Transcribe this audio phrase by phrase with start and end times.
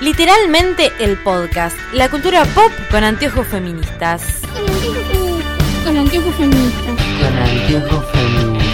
[0.00, 4.40] Literalmente el podcast, la cultura pop con anteojos feministas.
[5.84, 6.96] Con anteojos feministas.
[7.20, 8.64] Con anteojos feministas.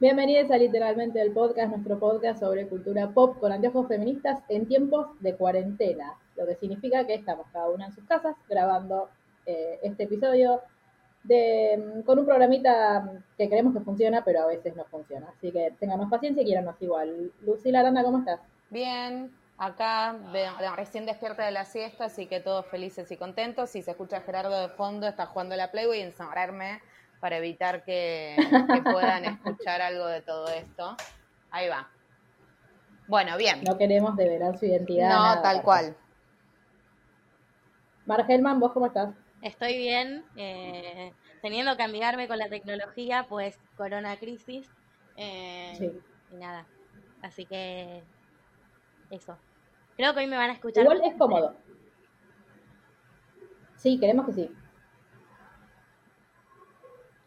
[0.00, 5.08] Bienvenidos a Literalmente el podcast, nuestro podcast sobre cultura pop con anteojos feministas en tiempos
[5.18, 9.08] de cuarentena, lo que significa que estamos cada una en sus casas grabando
[9.44, 10.60] eh, este episodio
[11.24, 15.28] de, con un programita que creemos que funciona, pero a veces no funciona.
[15.36, 17.32] Así que tenganos paciencia y quierannos igual.
[17.42, 18.40] Lucila Aranda, ¿cómo estás?
[18.70, 23.70] Bien, acá de- de- recién despierta de la siesta, así que todos felices y contentos.
[23.70, 26.80] Si se escucha a Gerardo de fondo, está jugando la Play, voy a encerrarme
[27.20, 28.36] para evitar que,
[28.72, 30.96] que puedan escuchar algo de todo esto.
[31.50, 31.88] Ahí va.
[33.08, 33.62] Bueno, bien.
[33.66, 35.08] No queremos develar su identidad.
[35.08, 35.96] No, nada, tal cual.
[38.06, 39.14] Mar Gelman, ¿vos cómo estás?
[39.40, 41.12] Estoy bien, eh,
[41.44, 44.66] teniendo que amigarme con la tecnología, pues corona crisis.
[45.18, 45.92] eh, Sí.
[46.32, 46.66] Y nada,
[47.20, 48.02] así que
[49.10, 49.36] eso.
[49.94, 50.84] Creo que hoy me van a escuchar.
[50.84, 51.54] Igual es cómodo.
[53.76, 54.50] Sí, queremos que sí.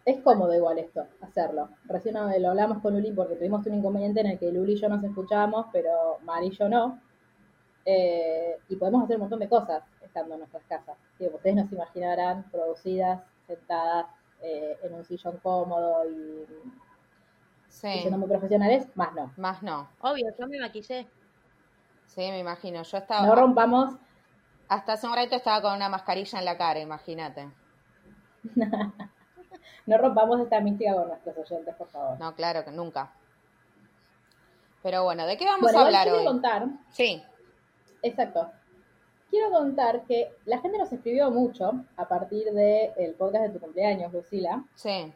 [0.04, 1.70] Es cómodo igual esto, hacerlo.
[1.86, 4.90] Recién lo hablamos con Luli porque tuvimos un inconveniente en el que Luli y yo
[4.90, 7.00] nos escuchábamos, pero Mari y yo no.
[7.86, 10.98] Eh, y podemos hacer un montón de cosas estando en nuestras casas.
[11.20, 14.08] Digo, ustedes nos imaginarán producidas, sentadas
[14.42, 16.45] eh, en un sillón cómodo y,
[17.70, 19.34] siendo muy profesionales, más no.
[19.38, 19.89] más no.
[20.02, 21.08] Obvio, yo me maquillé.
[22.06, 22.84] Sí, me imagino.
[22.84, 23.26] Yo estaba.
[23.26, 23.95] No rompamos
[24.70, 27.50] Hasta hace un rato estaba con una mascarilla en la cara, imagínate.
[29.88, 32.20] No rompamos esta mística con nuestros oyentes, por favor.
[32.20, 33.09] No, claro que nunca.
[34.84, 36.26] Pero bueno, ¿de qué vamos bueno, a hablar hoy?
[36.26, 37.23] contar, Sí,
[38.02, 38.52] exacto.
[39.30, 44.14] Quiero contar que la gente nos escribió mucho a partir del podcast de tu cumpleaños,
[44.14, 45.14] Lucila, sí.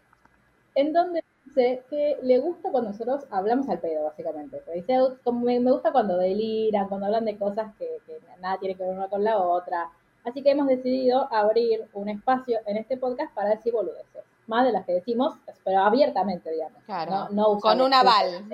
[0.76, 4.62] en donde dice que le gusta cuando nosotros hablamos al pedo, básicamente.
[4.76, 8.76] Dice, como me, me gusta cuando deliran, cuando hablan de cosas que, que nada tiene
[8.76, 9.90] que ver una con la otra.
[10.26, 14.24] Así que hemos decidido abrir un espacio en este podcast para decir boludeces.
[14.48, 16.84] Más de las que decimos, pero abiertamente, digamos.
[16.84, 17.12] Claro.
[17.32, 18.46] No, no Con un aval.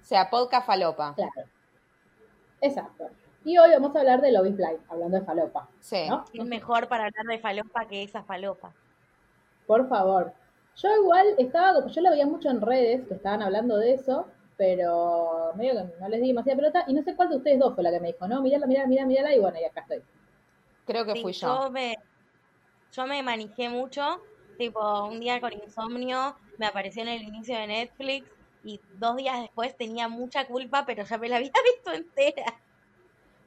[0.00, 1.14] O sea, podcast falopa.
[1.14, 1.48] Claro.
[2.60, 3.08] Exacto.
[3.44, 6.06] Y hoy vamos a hablar de Love is Blind, hablando de falopa, Sí.
[6.08, 6.24] ¿no?
[6.32, 8.72] Es mejor para hablar de falopa que esa falopa.
[9.66, 10.32] Por favor.
[10.76, 14.26] Yo igual estaba, yo lo veía mucho en redes que estaban hablando de eso,
[14.56, 17.74] pero medio que no les di demasiada pelota y no sé cuál de ustedes dos
[17.74, 20.02] fue la que me dijo, no, mírala, mírala, mírala, mírala y bueno, y acá estoy.
[20.86, 21.70] Creo que Sí, fui yo.
[21.70, 21.96] me,
[22.92, 24.20] yo me manejé mucho,
[24.56, 28.26] tipo un día con insomnio, me apareció en el inicio de Netflix
[28.64, 32.54] y dos días después tenía mucha culpa, pero ya me la había visto entera.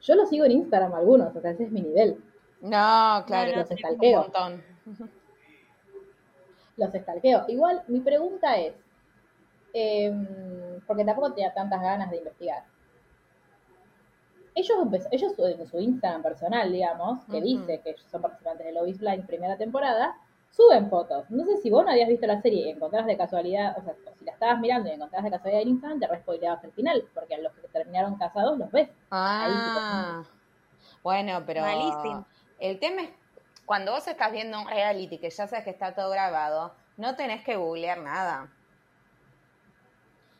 [0.01, 2.21] Yo lo sigo en Instagram algunos, o sea, ese es mi nivel.
[2.61, 4.63] No, claro, No, te tenés un montón.
[6.77, 7.45] Los estalqueo.
[7.47, 8.73] Igual, mi pregunta es,
[9.73, 12.63] em, porque tampoco tenía tantas ganas de investigar.
[14.55, 14.77] Ellos,
[15.11, 19.25] ellos en su Instagram personal, digamos, que dice que son participantes de Love is Blind
[19.25, 20.17] primera temporada,
[20.51, 21.29] suben fotos.
[21.29, 23.93] No sé si vos no habías visto la serie y encontrás de casualidad, o sea,
[23.93, 27.03] o si la estabas mirando y encontrás de casualidad en Instagram, te respoileabas el final,
[27.13, 28.89] porque a los que terminaron casados los ves.
[29.09, 30.23] Ah,
[31.03, 32.25] bueno, pero Malísimo.
[32.59, 33.09] el tema es
[33.65, 37.43] cuando vos estás viendo un reality que ya sabes que está todo grabado, no tenés
[37.43, 38.51] que googlear nada.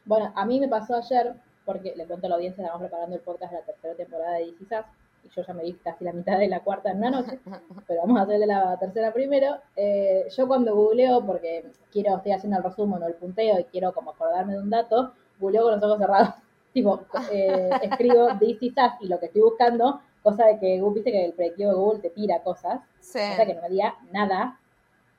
[0.04, 3.22] Bueno, a mí me pasó ayer, porque le cuento a la audiencia, estamos preparando el
[3.22, 4.86] podcast de la tercera temporada de DC Sass,
[5.24, 7.40] y yo ya me vi casi la mitad de la cuarta en una noche,
[7.88, 9.58] pero vamos a hacer de la tercera primero.
[9.76, 13.94] Eh, yo cuando googleo, porque quiero, estoy haciendo el resumen o el punteo y quiero
[13.94, 16.30] como acordarme de un dato, googleo con los ojos cerrados.
[16.74, 17.02] tipo,
[17.32, 21.26] eh, escribo DC Sass y lo que estoy buscando, cosa de que Google, viste que
[21.26, 23.20] el predictivo de Google te tira cosas, Sí.
[23.32, 24.58] cosa que no me diga nada,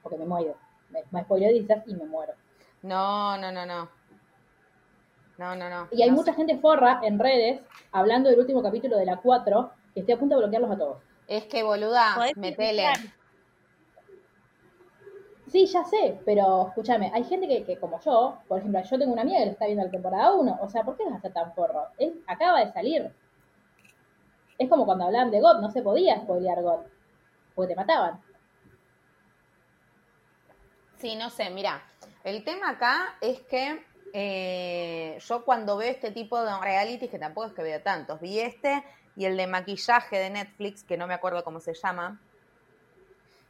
[0.03, 0.57] porque me muero.
[0.91, 2.33] Me, me spoileo Sass y me muero.
[2.83, 3.89] No, no, no, no.
[5.39, 5.89] No, no, no.
[5.91, 6.37] Y hay No mucha sé.
[6.37, 10.37] gente forra en redes hablando del último capítulo de la 4 que estoy a punto
[10.37, 11.03] de bloquearlos a todos.
[11.27, 12.87] Es que boluda, metele.
[15.49, 19.13] Sí, ya sé, pero escúchame, hay gente que, que como yo, por ejemplo, yo tengo
[19.13, 21.21] una amiga que lo está viendo la temporada 1, o sea, ¿por qué vas a
[21.21, 21.89] ser tan forro?
[21.99, 23.13] Él acaba de salir.
[24.57, 26.81] Es como cuando hablaban de God, no se podía spoilear God,
[27.55, 28.23] porque te mataban.
[30.97, 31.83] Sí, no sé, mira,
[32.25, 33.85] el tema acá es que
[34.15, 38.39] eh, yo cuando veo este tipo de realities, que tampoco es que veo tantos, vi
[38.39, 38.85] este
[39.15, 42.21] y el de maquillaje de Netflix, que no me acuerdo cómo se llama,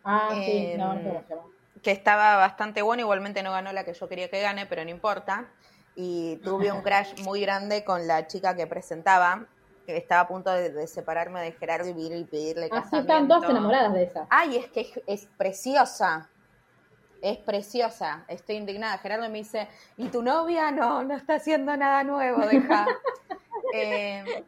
[0.04, 1.48] Ah, sí, Eh, no, no sé cómo se llama.
[1.82, 4.90] que estaba bastante bueno, igualmente no ganó la que yo quería que gane, pero no
[4.90, 5.48] importa.
[5.94, 9.46] Y tuve un crash muy grande con la chica que presentaba,
[9.86, 13.00] que estaba a punto de, de separarme de Gerardo y vir y pedirle Así casamiento.
[13.12, 14.26] estaban todas enamoradas de esa.
[14.30, 16.28] Ay, es que es, es preciosa.
[17.20, 18.98] Es preciosa, estoy indignada.
[18.98, 20.72] Gerardo me dice, ¿y tu novia?
[20.72, 22.86] No, no está haciendo nada nuevo, deja.
[23.74, 24.44] Eh,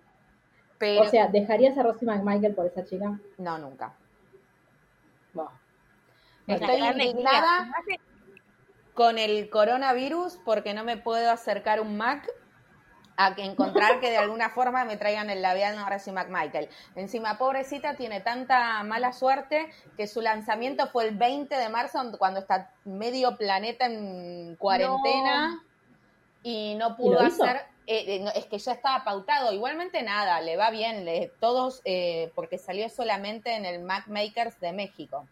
[0.78, 3.18] pero, O sea, ¿dejarías a Rosie McMichael por esa chica?
[3.38, 3.94] no, nunca.
[5.32, 5.50] No.
[6.46, 7.70] Estoy indignada
[8.94, 12.28] con el coronavirus porque no me puedo acercar un Mac
[13.16, 16.68] a que encontrar que de alguna forma me traigan el labial de Horacio McMichael.
[16.96, 22.40] Encima, pobrecita, tiene tanta mala suerte que su lanzamiento fue el 20 de marzo, cuando
[22.40, 25.62] está medio planeta en cuarentena
[26.42, 27.62] y no pudo hacer.
[27.86, 29.52] Eh, eh, no, es que ya estaba pautado.
[29.52, 34.58] Igualmente nada, le va bien, le- todos, eh, porque salió solamente en el Mac Makers
[34.60, 35.26] de México.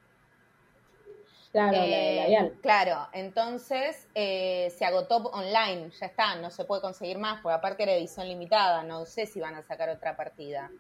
[1.53, 2.49] Claro, la.
[2.63, 7.93] Claro, entonces se agotó online, ya está, no se puede conseguir más, porque aparte era
[7.93, 10.71] edición limitada, no sé si van a sacar otra partida.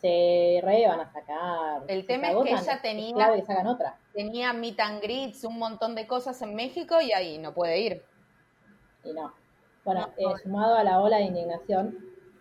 [0.00, 1.82] Se re van a sacar.
[1.88, 3.96] El Si tema es que ella tenía- clave que sacan otra.
[4.12, 8.04] Tenía meet and greets, un montón de cosas en México y ahí no puede ir.
[9.04, 9.32] Y no.
[9.86, 11.96] Bueno, No, eh, sumado a la ola de indignación,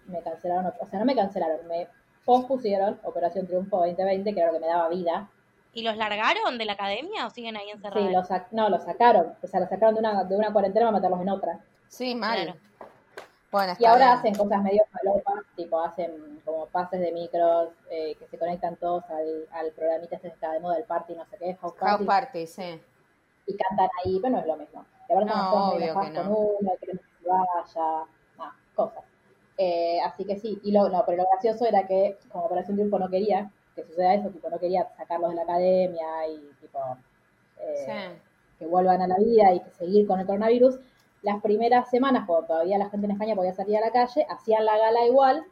[0.07, 1.87] me cancelaron, o sea, no me cancelaron, me
[2.25, 5.29] pospusieron Operación Triunfo 2020, que era lo que me daba vida.
[5.73, 8.07] ¿Y los largaron de la academia o siguen ahí encerrados?
[8.07, 10.87] Sí, lo sac- no, lo sacaron, o sea, lo sacaron de una, de una cuarentena
[10.87, 11.59] para meterlos en otra.
[11.87, 12.41] Sí, mal.
[12.43, 12.59] Claro.
[13.51, 14.17] Bueno, Y ahora bien.
[14.17, 19.03] hacen cosas medio falopas, tipo hacen como pases de micros, eh, que se conectan todos
[19.09, 21.95] al, al programita este que está de moda, el party, no sé qué, House Party,
[21.95, 22.81] House Party, sí.
[23.47, 24.85] y cantan ahí, pero no es lo mismo.
[25.07, 26.21] Y ahora No, obvio que no.
[26.23, 28.05] con uno, y queremos que vaya,
[28.75, 29.03] cosas.
[29.57, 32.99] Eh, así que sí, y lo, no, pero lo gracioso era que como Operación Triunfo
[32.99, 36.79] no quería que suceda eso, tipo no quería sacarlos de la academia y tipo
[37.59, 38.21] eh, Sí.
[38.59, 40.79] que vuelvan a la vida y que seguir con el coronavirus,
[41.21, 44.65] las primeras semanas, cuando todavía la gente en España podía salir a la calle, hacían
[44.65, 45.43] la gala igual,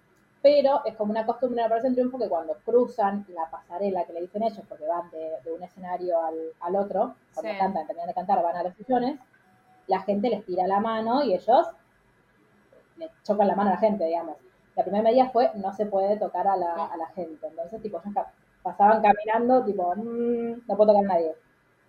[0.42, 4.22] pero es como una costumbre en Operación Triunfo que cuando cruzan la pasarela que le
[4.22, 7.58] dicen ellos, porque van de, de un escenario al, al otro, cuando Sí.
[7.58, 9.20] cantan, terminan de cantar, van a los sillones,
[9.88, 11.68] la gente les tira la mano y ellos
[12.98, 14.38] le chocan la mano a la gente, digamos.
[14.76, 18.02] La primera medida fue no se puede tocar a la, a la gente, entonces tipo
[18.04, 18.26] ellos
[18.64, 21.36] pasaban caminando, tipo, "Mm, no puedo tocar a nadie.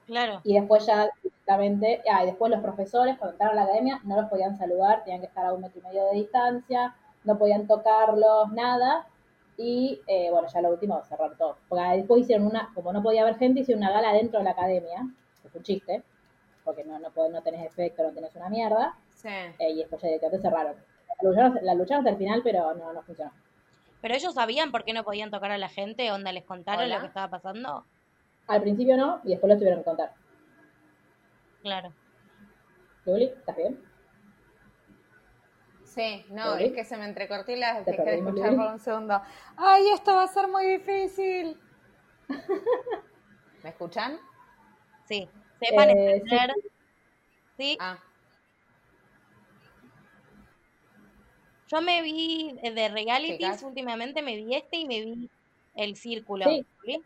[0.06, 0.40] Claro.
[0.44, 4.20] Y después ya directamente, ah, y después los profesores cuando entraron a la academia no
[4.20, 6.94] los podían saludar, tenían que estar a un metro y medio de distancia,
[7.24, 9.06] no podían tocarlos, nada.
[9.56, 11.56] Y eh, bueno, ya lo último, cerrar todo.
[11.68, 14.50] Porque después hicieron una, como no podía haber gente, hicieron una gala dentro de la
[14.50, 15.06] academia,
[15.42, 16.02] que fue un chiste,
[16.64, 19.28] porque no, no, podés- no tenés efecto, no tenés una mierda, Sí.
[19.28, 20.74] eh, y después ya directamente cerraron.
[21.22, 23.32] La lucharon, la lucharon hasta el final, pero no, no funcionó.
[24.00, 26.10] ¿Pero ellos sabían por qué no podían tocar a la gente?
[26.12, 26.96] ¿Onda les contaron Hola.
[26.96, 27.84] lo que estaba pasando?
[28.46, 30.12] Al principio no, y después lo tuvieron que contar.
[31.62, 31.92] Claro.
[33.06, 33.82] Luli, ¿estás bien?
[35.84, 36.64] Sí, no, ¿Luli?
[36.66, 38.56] es que se me entrecortó y la Te dejé de escuchar Luli.
[38.56, 39.22] por un segundo.
[39.56, 41.58] ¡Ay, esto va a ser muy difícil!
[43.62, 44.18] ¿Me escuchan?
[45.04, 45.28] Sí.
[45.60, 46.54] Sepan Eh, entender.
[47.56, 47.76] Sí.
[47.80, 47.98] Ah,
[51.68, 55.30] Yo me vi de realities, últimamente me vi este y me vi
[55.74, 56.44] El Círculo.
[56.44, 56.66] Sí.
[56.84, 57.02] ¿Sí?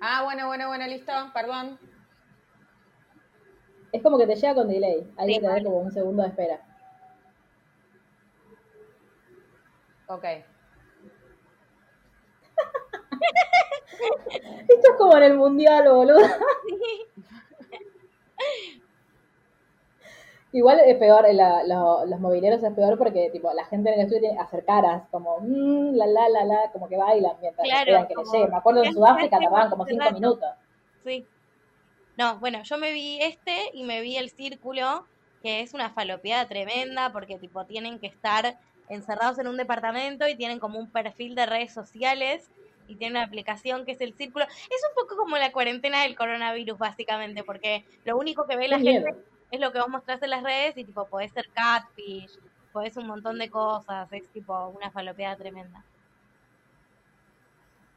[0.00, 1.78] Ah bueno, bueno, bueno, listo, perdón.
[3.92, 5.06] Es como que te llega con delay.
[5.16, 6.60] Hay Sí, que tener como un segundo de espera.
[10.06, 10.24] Ok.
[14.68, 16.18] Esto es como en el mundial, boludo.
[20.52, 23.96] Igual es peor, eh, la- lo- los mobileros es peor porque tipo la gente en
[23.96, 27.36] el estudio tiene que hacer caras, como mm, la la la la, como que bailan
[27.40, 28.48] mientras Claro, esperan que como- llegue.
[28.48, 30.14] Me acuerdo en Sudáfrica tardaban como cinco rato.
[30.14, 30.48] minutos.
[31.04, 31.26] Sí.
[32.16, 35.04] No, bueno, yo me vi este y me vi El Círculo,
[35.42, 40.34] que es una falopeada tremenda porque tipo tienen que estar encerrados en un departamento y
[40.34, 42.50] tienen como un perfil de redes sociales
[42.88, 44.44] y tienen una aplicación que es El Círculo.
[44.46, 48.78] Es un poco como la cuarentena del coronavirus básicamente, porque lo único que ve la
[48.78, 49.14] gente
[49.50, 52.38] es lo que vos mostrás en las redes y tipo podés ser catfish,
[52.72, 55.84] podés un montón de cosas, es tipo una falopeada tremenda.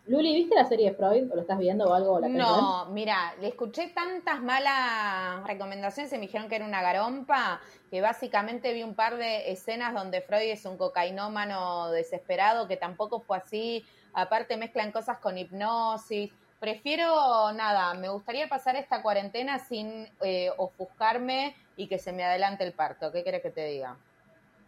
[0.08, 1.32] Luli, ¿viste la serie de Freud?
[1.32, 2.14] ¿O lo estás viendo o algo?
[2.14, 2.28] o la?
[2.28, 8.02] No, mira, le escuché tantas malas recomendaciones y me dijeron que era una garompa, que
[8.02, 13.38] básicamente vi un par de escenas donde Freud es un cocainómano desesperado, que tampoco fue
[13.38, 16.32] así, aparte mezclan cosas con hipnosis.
[16.60, 22.64] Prefiero nada, me gustaría pasar esta cuarentena sin eh, ofuscarme y que se me adelante
[22.64, 23.12] el parto.
[23.12, 23.98] ¿Qué querés que te diga?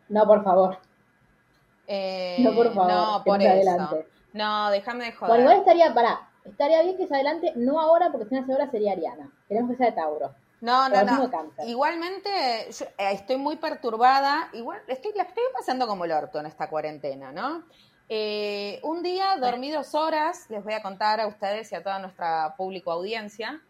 [0.09, 0.79] No, por favor.
[1.87, 2.91] Eh, No, por favor.
[2.91, 3.51] No, por eso.
[3.51, 4.07] adelante.
[4.33, 5.29] No, déjame de joder.
[5.29, 8.51] Bueno, igual estaría, pará, estaría bien que se adelante, no ahora, porque si no hace
[8.51, 9.29] ahora sería Ariana.
[9.47, 10.33] Queremos que sea de Tauro.
[10.61, 11.29] No, no, no.
[11.67, 12.29] Igualmente,
[12.71, 14.49] yo, eh, estoy muy perturbada.
[14.53, 17.65] Igual estoy, la estoy pasando como el orto en esta cuarentena, ¿no?
[18.09, 21.99] Eh, un día dormí dos horas, les voy a contar a ustedes y a toda
[21.99, 23.61] nuestra público audiencia.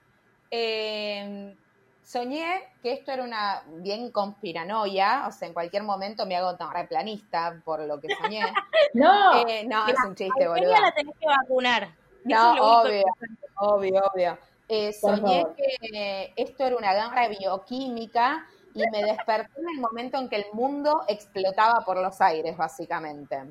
[0.51, 1.55] Eh,
[2.03, 6.71] soñé que esto era una bien conspiranoia, o sea, en cualquier momento me hago tan
[6.73, 8.41] replanista por lo que soñé.
[8.95, 10.69] No, Eh, no, es un chiste, boludo.
[10.71, 11.89] la tenés que vacunar.
[12.25, 14.37] No, único obvio, que- obvio, obvio.
[14.67, 20.17] Eh, soñé que eh, esto era una guerra bioquímica y me desperté en el momento
[20.19, 23.41] en que el mundo explotaba por los aires, básicamente.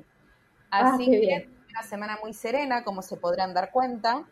[0.75, 1.65] Ah, Así que bien.
[1.69, 4.25] una semana muy serena, como se podrán dar cuenta,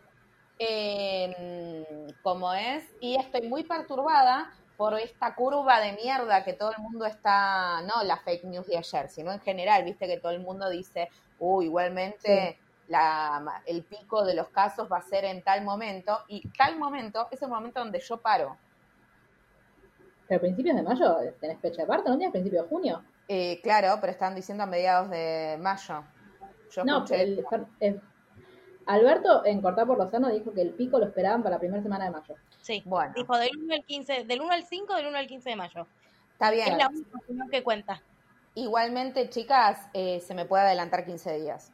[0.58, 6.82] eh, como es, y estoy muy perturbada por esta curva de mierda que todo el
[6.82, 10.40] mundo está, no la fake news de ayer, sino en general, viste que todo el
[10.40, 12.58] mundo dice, uh, igualmente
[12.88, 17.28] la, el pico de los casos va a ser en tal momento, y tal momento
[17.30, 18.58] es el momento donde yo paro.
[20.28, 23.04] pero a principios de mayo tenés fecha aparte, ¿no tienes principios de junio?
[23.28, 26.04] Eh, claro, pero están diciendo a mediados de mayo.
[26.72, 27.46] Yo No, escuché el-
[27.80, 28.00] eh,
[28.88, 32.06] Alberto en Cortar por Lozano dijo que el pico lo esperaban para la primera semana
[32.06, 32.36] de mayo.
[32.62, 32.82] Sí.
[32.86, 33.14] Bueno.
[33.16, 35.88] Dijo del 1 al 15, del 1 al 5, del 1 al 15 de mayo.
[36.34, 36.78] Está Es bien.
[36.78, 38.02] la única opinión que cuenta.
[38.56, 41.72] Igualmente, chicas, eh, se me puede adelantar 15 días.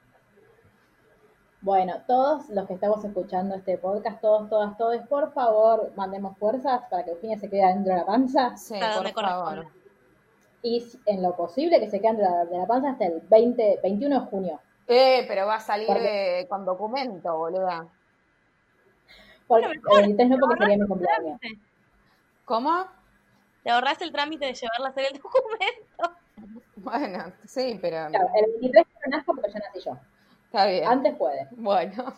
[1.61, 6.81] Bueno, todos los que estamos escuchando este podcast, todos, todas, todos, por favor, mandemos fuerzas
[6.89, 9.67] para que Eugenia se quede dentro de la panza Sí, por favor.
[10.61, 13.21] y en lo posible que se quede dentro de la- de la panza hasta el
[13.21, 14.59] 20, 21 de junio.
[14.87, 17.87] Eh, pero va a salir Porque- eh, con documento, boluda.
[19.47, 21.39] Porque, Bueno, mejor, el 23 no porque sería mi cumpleaños.
[22.45, 22.85] ¿Cómo?
[23.63, 26.17] Te ahorras el trámite de llevarla a hacer el documento.
[26.79, 29.97] Bueno, sí, pero Claro, el 23 no nazco porque ya nací yo.
[30.45, 30.87] está bien.
[30.87, 31.47] Antes puede.
[31.51, 32.13] Bueno.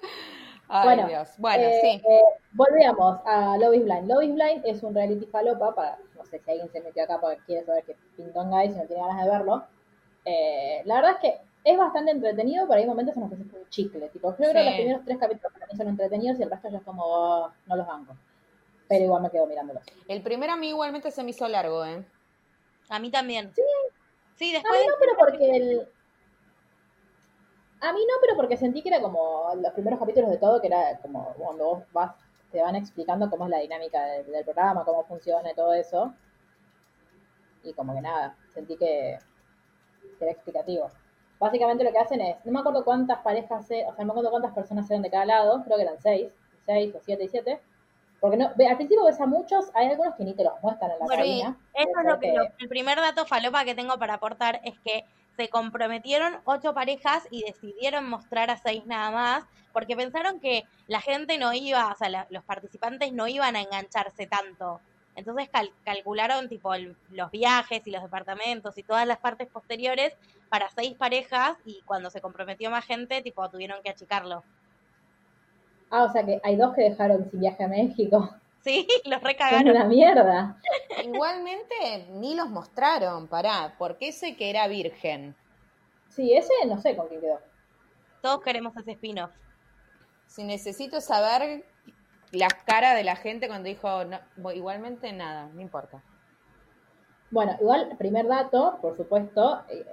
[0.68, 1.28] Ay, Bueno, Dios.
[1.38, 2.02] Bueno, Eh, sí.
[2.08, 2.20] eh,
[2.52, 4.08] volvíamos a Love is Blind.
[4.08, 7.18] Love is Blind es un reality falopa para, no sé si alguien se metió acá
[7.20, 9.66] porque quiere saber qué pintón hay, si no tiene ganas de verlo.
[10.24, 13.44] Eh, la verdad es que es bastante entretenido, pero hay momentos en los que se
[13.44, 14.08] fue un chicle.
[14.08, 14.64] Tipo, yo creo que Sí.
[14.66, 17.50] los primeros tres capítulos para mí son entretenidos y el resto ya es como, oh,
[17.66, 18.16] no los banco.
[18.88, 19.82] Pero igual me quedo mirándolos.
[20.08, 22.04] El primero a mí igualmente se me hizo largo, ¿eh?
[22.90, 23.52] A mí también.
[24.36, 25.88] Sí, A después mí no, pero porque el...
[27.80, 30.68] A mí no, pero porque sentí que era como los primeros capítulos de todo, que
[30.68, 32.14] era como cuando vos vas,
[32.50, 36.14] te van explicando cómo es la dinámica del, del programa, cómo funciona y todo eso.
[37.62, 39.18] Y como que nada, sentí que
[40.20, 40.90] era explicativo.
[41.38, 44.30] Básicamente lo que hacen es, no me acuerdo cuántas parejas, o sea, no me acuerdo
[44.30, 46.28] cuántas personas eran de cada lado, creo que eran seis,
[46.64, 47.60] seis o siete y siete.
[48.20, 50.98] Porque no, al principio ves a muchos, hay algunos que ni te los muestran en
[51.00, 51.58] la Bueno, cabina.
[51.74, 55.04] Eso es lo que, lo- el primer dato falopa que tengo para aportar es que
[55.36, 61.00] se comprometieron ocho parejas y decidieron mostrar a seis nada más, porque pensaron que la
[61.00, 64.80] gente no iba, o sea, la- los participantes no iban a engancharse tanto.
[65.16, 70.12] Entonces cal- calcularon tipo el- los viajes y los departamentos y todas las partes posteriores
[70.48, 74.42] para seis parejas y cuando se comprometió más gente, tipo tuvieron que achicarlo.
[75.90, 78.30] Ah, o sea que hay dos que dejaron sin viaje a México.
[78.64, 79.68] Sí, los Son recagaron.
[79.68, 80.58] una mierda.
[81.04, 85.36] Igualmente ni los mostraron, pará, porque ese que era virgen.
[86.08, 87.38] Sí, ese no sé con quién quedó.
[88.22, 89.32] Todos queremos ese spin-off.
[90.26, 91.66] Si necesito saber
[92.34, 96.02] la cara de la gente cuando dijo, no, bueno, igualmente nada, no importa.
[97.30, 99.84] Bueno, igual, primer dato, por supuesto, eh,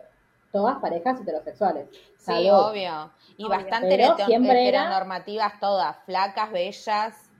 [0.51, 1.89] todas parejas heterosexuales.
[2.17, 3.11] Sí, obvio.
[3.37, 3.49] Y Obvio.
[3.57, 7.31] bastante era- heteronormativas todas, flacas, bellas.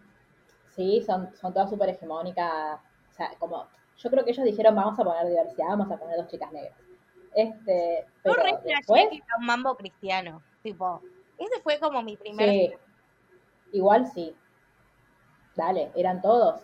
[0.75, 2.79] Sí, son, son todas súper hegemónicas.
[3.12, 3.67] O sea, como,
[3.98, 6.77] yo creo que ellos dijeron, vamos a poner diversidad, vamos a poner dos chicas negras.
[7.36, 10.41] Este, Yo pero flashé después, que era un mambo cristiano.
[10.63, 11.01] Tipo,
[11.38, 12.50] ese fue como mi primer.
[12.50, 12.74] sí,
[13.74, 14.36] igual sí.
[15.55, 16.62] Dale, eran todos.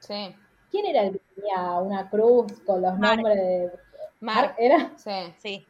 [0.00, 0.34] Sí.
[0.70, 3.16] ¿Quién era el que tenía una cruz con los Mark.
[3.16, 3.72] nombres de...
[4.20, 5.34] Mark, Era sí.
[5.38, 5.66] Sí.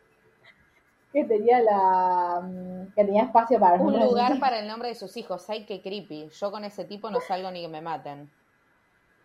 [1.12, 2.40] que tenía la...
[2.42, 5.48] mm, que tenía espacio para Un de lugar para el nombre de sus hijos.
[5.50, 6.28] Ay, qué creepy.
[6.30, 8.30] Yo con ese tipo no salgo ni que me maten.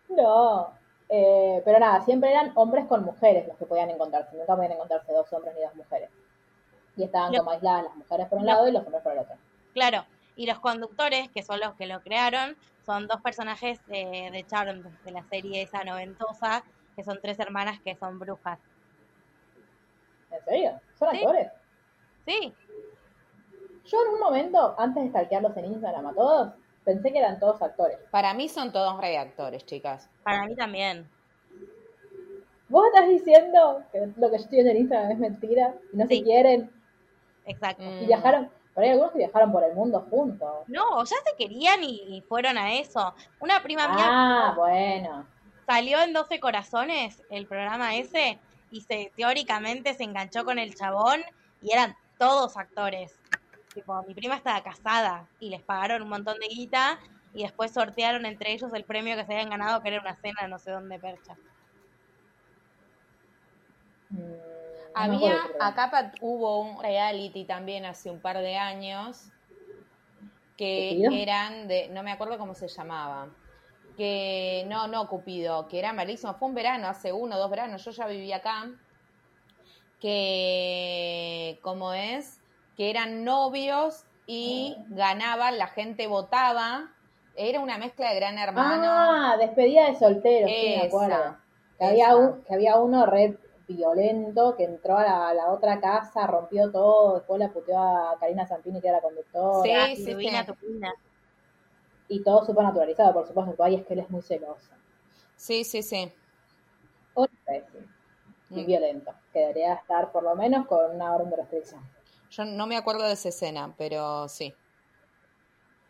[0.08, 0.68] No,
[1.08, 5.12] eh, pero nada, siempre eran hombres con mujeres los que podían encontrarse, nunca podían encontrarse
[5.12, 6.10] dos hombres ni dos mujeres.
[6.96, 9.36] Y estaban como aisladas las mujeres por un lado y los hombres por el otro.
[9.72, 10.04] Claro.
[10.36, 14.84] Y los conductores, que son los que lo crearon, son dos personajes de, de Charmed,
[15.04, 16.64] de la serie esa noventosa,
[16.96, 18.58] que son tres hermanas que son brujas.
[20.30, 20.80] ¿En serio?
[20.98, 21.18] ¿Son Sí.
[21.18, 21.48] actores?
[22.26, 22.54] Sí,
[23.86, 27.60] Yo en un momento, antes de stalkearlos en Instagram a todos, pensé que eran todos
[27.60, 27.98] actores.
[28.10, 30.08] Para mí son todos reactores, chicas.
[30.22, 31.06] para mí también.
[32.68, 36.06] ¿Vos estás diciendo que lo que yo estoy viendo en Instagram es mentira y no
[36.06, 36.16] Sí.
[36.18, 36.70] se quieren?
[37.44, 37.82] Exacto.
[37.84, 40.64] Y viajaron, pero hay algunos que viajaron por el mundo juntos.
[40.68, 43.14] No, ya se querían y, y fueron a eso.
[43.38, 45.28] Una prima mía Ah, bueno.
[45.66, 48.40] salió en 12 corazones el programa ese
[48.70, 51.22] y se teóricamente se enganchó con el chabón
[51.60, 53.20] y eran todos actores.
[53.72, 56.98] Tipo, mi prima estaba casada y les pagaron un montón de guita
[57.32, 60.46] y después sortearon entre ellos el premio que se habían ganado, que era una cena
[60.48, 61.38] no sé dónde percha.
[64.10, 69.28] Mm, no me Había, acá hubo un reality también hace un par de años
[70.56, 73.28] que eran de, no me acuerdo cómo se llamaba,
[73.96, 77.84] que no, no Cupido, que era malísimo, fue un verano, hace uno o dos veranos,
[77.84, 78.70] yo ya vivía acá,
[80.00, 82.40] que, como es,
[82.76, 86.90] que eran novios y ganaban, la gente votaba,
[87.36, 88.86] era una mezcla de Gran Hermano.
[88.86, 91.36] Ah, despedida de solteros, sí, me acuerdo.
[91.78, 95.80] Que había, un, que había uno re violento que entró a la, a la otra
[95.80, 100.14] casa, rompió todo, después la puteó a Karina Zampini, que era la conductora, Sí, sí,
[102.08, 104.70] y todo súper naturalizado, por supuesto, ay, es que él es muy celoso.
[105.36, 106.12] Sí, sí, sí.
[107.16, 107.88] Un imbécil.
[108.54, 108.66] Y Mm.
[108.66, 111.82] violento, que debería estar por lo menos con una orden de restricción.
[112.30, 114.54] Yo no me acuerdo de esa escena, pero sí.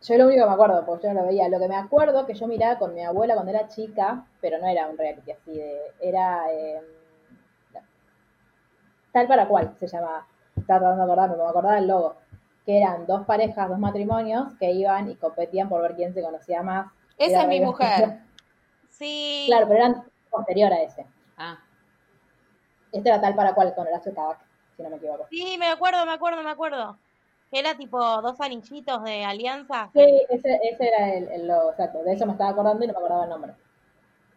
[0.03, 2.27] Yo lo único que me acuerdo, porque yo no lo veía, lo que me acuerdo
[2.27, 5.53] que yo miraba con mi abuela cuando era chica, pero no era un reality así
[5.53, 6.81] de, era eh,
[9.15, 10.27] tal para cual se llamaba.
[10.57, 12.17] Estaba tratando de acordarme, pero me acordaba el logo.
[12.67, 16.63] Que eran dos parejas, dos matrimonios que iban y competían por ver quién se conocía
[16.63, 16.93] más.
[17.17, 18.21] Esa es mi mujer.
[18.89, 19.45] Sí.
[19.49, 21.05] Claro, pero eran posterior a ese.
[21.37, 21.59] Ah,
[22.93, 24.39] Este era tal para cual con Horacio Tabac,
[24.77, 25.27] si no me equivoco.
[25.31, 26.97] Sí, me acuerdo, me acuerdo, me acuerdo.
[27.51, 29.91] Que era tipo dos anillitos de alianza.
[29.93, 32.05] Sí, ese, ese era el, el logo, exacto.
[32.05, 33.53] De eso me estaba acordando y no me acordaba el nombre.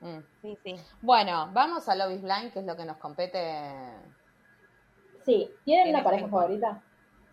[0.02, 0.20] mm.
[0.42, 0.76] Sí, sí.
[1.04, 3.72] Bueno, vamos a Love is Blind, que es lo que nos compete.
[5.28, 6.82] Sí, ¿tienen En una pareja favorita?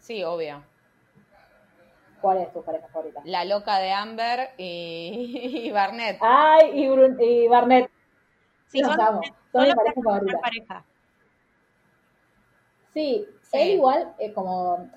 [0.00, 0.62] Sí, obvio.
[2.20, 3.22] ¿Cuál es tu pareja favorita?
[3.24, 6.18] La loca de Amber y, y Barnett.
[6.20, 7.88] Ay, y, Brun- y Barnett.
[8.66, 9.20] Sí, son, amo.
[9.22, 10.40] son Son mi pareja que favorita.
[10.40, 10.84] pareja.
[12.92, 13.58] Sí, Sí.
[13.58, 14.90] él igual, eh, como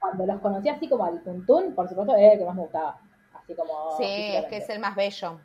[0.00, 2.98] cuando los conocí así como al tuntún, por supuesto era el que más me gustaba.
[3.34, 3.96] Así como.
[3.98, 5.38] sí, es que es el más bello.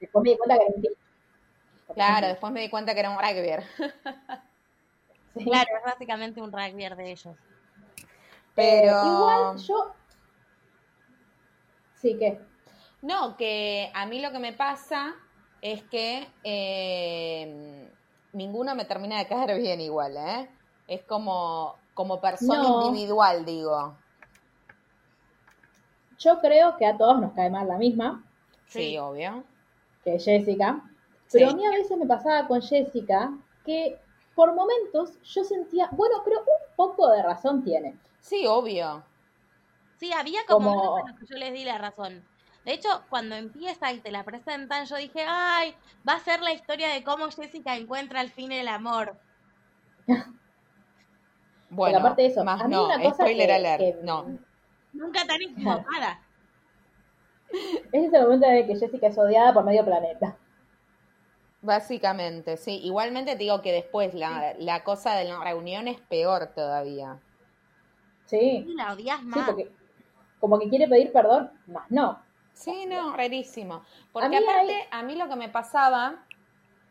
[0.00, 1.94] Después me di cuenta que era un.
[1.94, 3.64] Claro, después me di cuenta que era un rugbyer.
[5.36, 5.44] Sí.
[5.44, 7.36] Claro, es básicamente un rugby de ellos.
[8.54, 8.92] Pero.
[9.02, 9.92] Eh, igual yo.
[11.96, 12.40] Sí, que.
[13.02, 15.14] No, que a mí lo que me pasa
[15.60, 17.90] es que eh,
[18.32, 20.48] ninguno me termina de caer bien igual, ¿eh?
[20.86, 22.82] Es como, como persona No.
[22.86, 23.96] individual, digo.
[26.18, 28.24] Yo creo que a todos nos cae mal la misma,
[28.66, 28.98] Sí, Sí.
[28.98, 29.44] obvio.
[30.04, 30.82] que Jessica.
[31.32, 31.52] Pero Sí.
[31.54, 33.32] a mí a veces me pasaba con Jessica
[33.64, 33.98] que
[34.34, 37.96] por momentos yo sentía, bueno, pero un poco de razón tiene.
[38.20, 39.04] Sí, obvio.
[39.98, 42.24] Sí, había como, Como- unos que yo les di la razón.
[42.64, 45.74] De hecho, cuando empieza y te la presentan, yo dije, ay,
[46.08, 49.16] va a ser la historia de cómo Jessica encuentra al fin el amor.
[51.70, 54.38] Bueno, aparte de eso, más a mí no, una cosa spoiler que- alert, que- no.
[54.92, 55.42] Nunca tan
[55.88, 56.20] equivocada.
[57.92, 60.36] Ese es el momento de que Jessica es odiada por medio planeta.
[61.64, 62.78] Básicamente, sí.
[62.84, 67.18] Igualmente te digo que después la, la cosa de la reunión es peor todavía.
[68.26, 69.46] Sí, Y la odias sí, más.
[69.46, 69.70] porque
[70.40, 72.18] como que quiere pedir perdón, más no.
[72.52, 73.84] Sí, no, rarísimo.
[74.12, 76.26] Porque A mí aparte, hay- a mí lo que me pasaba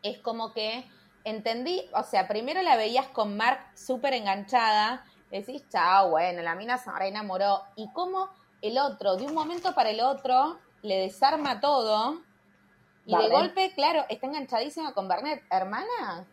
[0.01, 0.86] es como que
[1.23, 6.77] entendí, o sea, primero la veías con Mark súper enganchada, decís, chao, bueno, la mina
[6.77, 8.29] se reenamoró, y como
[8.62, 12.25] el otro, de un momento para el otro, le desarma todo,
[13.06, 13.32] y de Barnett.
[13.32, 15.44] golpe, claro, está enganchadísima con Barnett.
[15.50, 16.28] Hermana,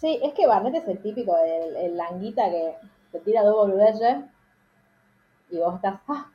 [0.00, 2.74] Sí, es que Barnett es el típico, el, el languita que
[3.12, 4.24] te tira dos boludeces
[5.50, 6.30] y vos estás, ah,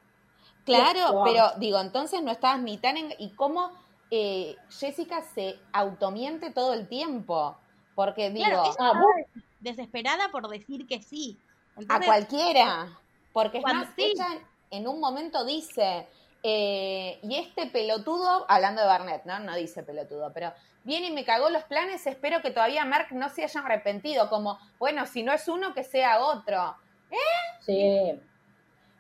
[0.65, 2.98] Claro, pero digo, entonces no estabas ni tan...
[2.98, 3.13] En...
[3.18, 3.72] ¿Y cómo
[4.12, 7.58] eh, Jessica se automiente todo el tiempo?
[7.96, 9.02] Porque digo, Claro, ella ah,
[9.60, 11.39] desesperada por decir que sí.
[11.89, 12.88] a cualquiera.
[13.34, 14.13] Porque es más, sí.
[14.13, 14.28] ella
[14.70, 16.08] en un momento dice,
[16.47, 19.39] eh, y este pelotudo, hablando de Barnett, ¿no?
[19.39, 20.53] No dice pelotudo, pero
[20.84, 24.60] viene y me cagó los planes, espero que todavía Mark no se haya arrepentido, como,
[24.77, 26.75] bueno, si no es uno, que sea otro.
[27.62, 28.19] sí.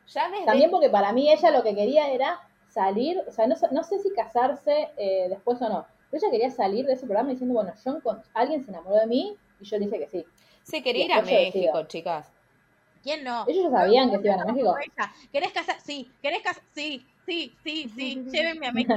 [0.07, 0.45] Ya desde...
[0.45, 3.83] También porque para mí ella lo que quería era salir, o sea, no, sé- no
[3.83, 7.53] sé si casarse eh, después o no, pero ella quería salir de ese programa diciendo,
[7.55, 10.25] bueno, yo encon- alguien se enamoró de mí y yo le dije que sí.
[10.63, 12.31] Se quería ir a México, chicas.
[13.03, 13.45] ¿quién no?
[13.47, 14.75] Ellos ya sabían que se iban a México.
[15.31, 15.77] ¿Querés casar?
[15.79, 16.11] Sí.
[16.23, 16.63] ¿Querés casar?
[16.73, 18.23] Sí, sí, sí, sí.
[18.31, 18.93] Llévenme a México.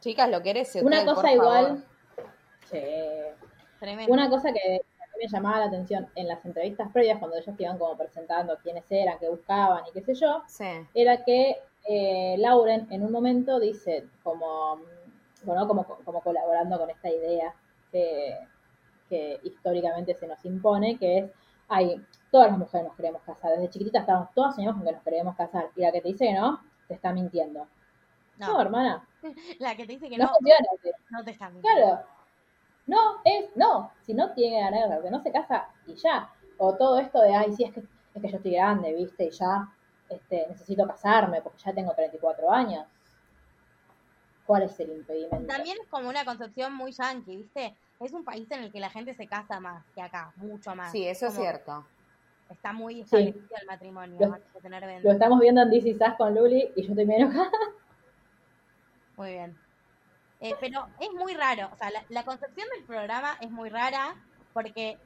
[0.00, 0.74] Chicas, ¿lo querés?
[0.76, 1.34] Una Hotel, por cosa favor.
[1.34, 1.84] igual,
[2.70, 2.80] sí.
[3.80, 4.12] Tremendo.
[4.12, 7.56] una cosa que a mí me llamaba la atención en las entrevistas previas, cuando ellos
[7.56, 10.64] te iban como presentando quiénes eran, qué buscaban y qué sé yo, Sí.
[10.94, 11.56] era que
[11.88, 14.80] eh, Lauren en un momento dice como,
[15.44, 17.54] bueno, como, como colaborando con esta idea
[17.92, 18.38] que,
[19.08, 21.30] que históricamente se nos impone, que es,
[21.68, 22.00] ay,
[22.34, 25.36] todas las mujeres nos queremos casar, desde chiquititas estamos todas soñamos con que nos queremos
[25.36, 27.68] casar, y la que te dice que no, te está mintiendo.
[28.38, 29.06] No, No, hermana,
[29.60, 30.90] la que te dice que no, no, funciona así.
[31.10, 31.80] no te está mintiendo.
[31.80, 32.02] Claro.
[32.88, 36.28] No, es, no, si no tiene ganas de casarse, no se casa y ya.
[36.58, 39.30] O todo esto de, ay, sí, es que, es que yo estoy grande, viste, y
[39.30, 39.72] ya
[40.08, 42.84] este, necesito casarme porque ya tengo 34 años.
[44.44, 45.46] ¿Cuál es el impedimento?
[45.46, 47.76] También es como una concepción muy yankee, ¿viste?
[48.00, 50.90] Es un país en el que la gente se casa más que acá, mucho más.
[50.90, 51.86] Sí, eso es cierto.
[52.54, 53.00] Está muy Sí.
[53.02, 56.72] establecido el matrimonio, Lo- más que tener Lo estamos viendo en DC Sass con Luli
[56.76, 57.50] y yo estoy enojada.
[59.16, 59.56] Muy bien.
[60.40, 64.14] Eh, pero es muy raro, o sea, la, la concepción del programa es muy rara
[64.52, 64.98] porque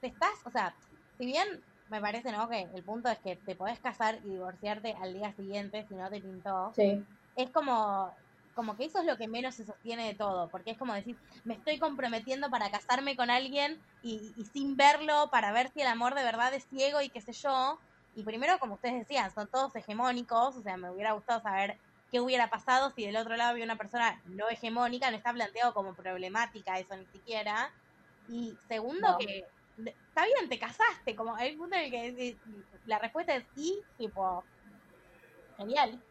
[0.00, 0.74] te estás, o sea,
[1.18, 1.46] si bien
[1.88, 2.48] me parece, ¿no?
[2.48, 6.08] Que el punto es que te podés casar y divorciarte al día siguiente si no
[6.10, 7.04] te pintó, Sí,
[7.36, 8.14] es como,
[8.56, 11.20] como que eso es lo que menos se sostiene de todo, porque es como decir,
[11.44, 15.88] me estoy comprometiendo para casarme con alguien y, y sin verlo, para ver si el
[15.88, 17.80] amor de verdad es ciego y qué sé yo.
[18.14, 22.20] Y primero, como ustedes decían, son todos hegemónicos, o sea, me hubiera gustado saber qué
[22.20, 25.94] hubiera pasado si del otro lado había una persona no hegemónica, no está planteado como
[25.96, 27.74] problemática eso ni siquiera.
[28.26, 29.18] Y segundo, No.
[29.18, 29.42] que
[29.76, 32.40] está bien, te casaste, como hay un punto en el que eh,
[32.84, 34.48] la respuesta es y, tipo,
[35.56, 36.02] genial.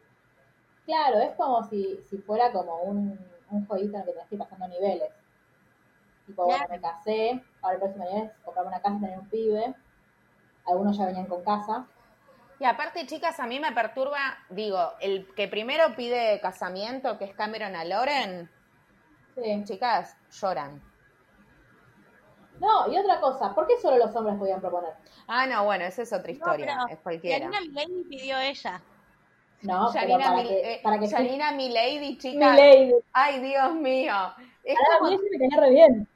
[0.85, 3.19] Claro, es como si, si fuera como un,
[3.51, 5.09] un jueguito en el que tenés que ir pasando niveles.
[6.25, 6.73] Tipo, bueno, Claro.
[6.73, 9.75] me casé, ahora el próximo nivel es comprarme una casa y tener un pibe.
[10.65, 11.85] Algunos ya venían con casa.
[12.59, 17.35] Y aparte, chicas, a mí me perturba, digo, el que primero pide casamiento, que es
[17.35, 18.49] Cameron a Loren,
[19.35, 19.63] Sí.
[19.65, 20.81] chicas, lloran.
[22.59, 24.93] No, y otra cosa, ¿por qué solo los hombres podían proponer?
[25.27, 27.49] Ah, no, bueno, esa es otra historia, pero es cualquiera.
[27.51, 28.81] Yanina pidió ella.
[29.61, 32.55] No, pero Yanina, para que, eh, para que Yanina Milady, Mi chicas.
[32.57, 32.93] lady.
[33.13, 34.13] Ay, Dios mío.
[34.63, 36.07] Es Ah, a como- me re bien.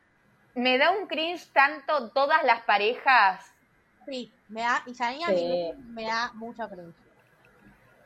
[0.56, 3.45] me da un cringe tanto todas las parejas.
[4.08, 5.71] Sí, me da, y Yanina Sí.
[5.89, 6.95] Me da mucho cringe.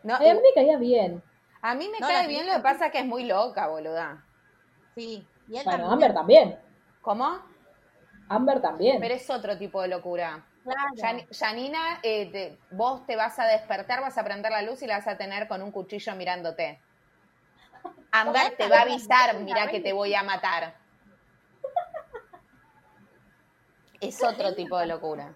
[0.03, 1.23] No, Ay, a mí me caía bien.
[1.61, 4.23] a mí me No, cae bien, lo que pasa es que es muy loca, boluda.
[4.95, 5.91] Sí, y él Bueno, también.
[5.91, 6.59] Amber también.
[7.01, 7.39] ¿Cómo?
[8.29, 8.99] Amber también.
[8.99, 10.45] Pero es otro tipo de locura.
[10.63, 11.25] Claro.
[11.29, 14.97] Yanina, eh, te- vos te vas a despertar, vas a prender la luz y la
[14.97, 16.79] vas a tener con un cuchillo mirándote.
[18.11, 20.75] Amber te va a avisar, mira que te voy a matar.
[23.99, 25.33] Es otro tipo de locura.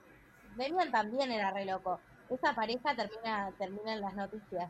[0.56, 2.00] Demian también era re loco.
[2.30, 4.70] Esa pareja termina, termina en las noticias.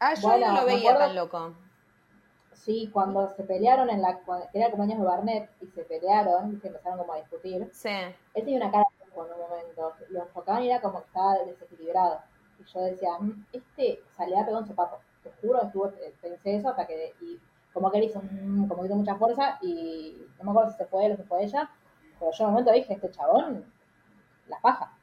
[0.00, 1.54] Ah, yo Bueno, no lo veía acuerdo- tan loco.
[2.52, 4.18] Sí, cuando se pelearon en la.
[4.52, 7.70] Era el cumpleaños de Barnett y se pelearon, y se empezaron como a discutir.
[7.72, 7.88] Sí.
[7.88, 9.92] Él tenía una cara de loco en un momento.
[10.10, 12.20] Lo enfocaban y era como que estaba desequilibrado.
[12.58, 14.98] Y yo decía, "Mm, este salía pegó un zapato.
[15.22, 17.14] Te juro, estuve, eh, pensé eso hasta que.
[17.20, 17.38] Y
[17.72, 20.76] como que él hizo, "Mm", como que hizo mucha fuerza y no me acuerdo si
[20.78, 21.70] se fue él o se fue ella.
[22.18, 23.64] Pero yo en un momento dije, este chabón,
[24.48, 24.96] la paja.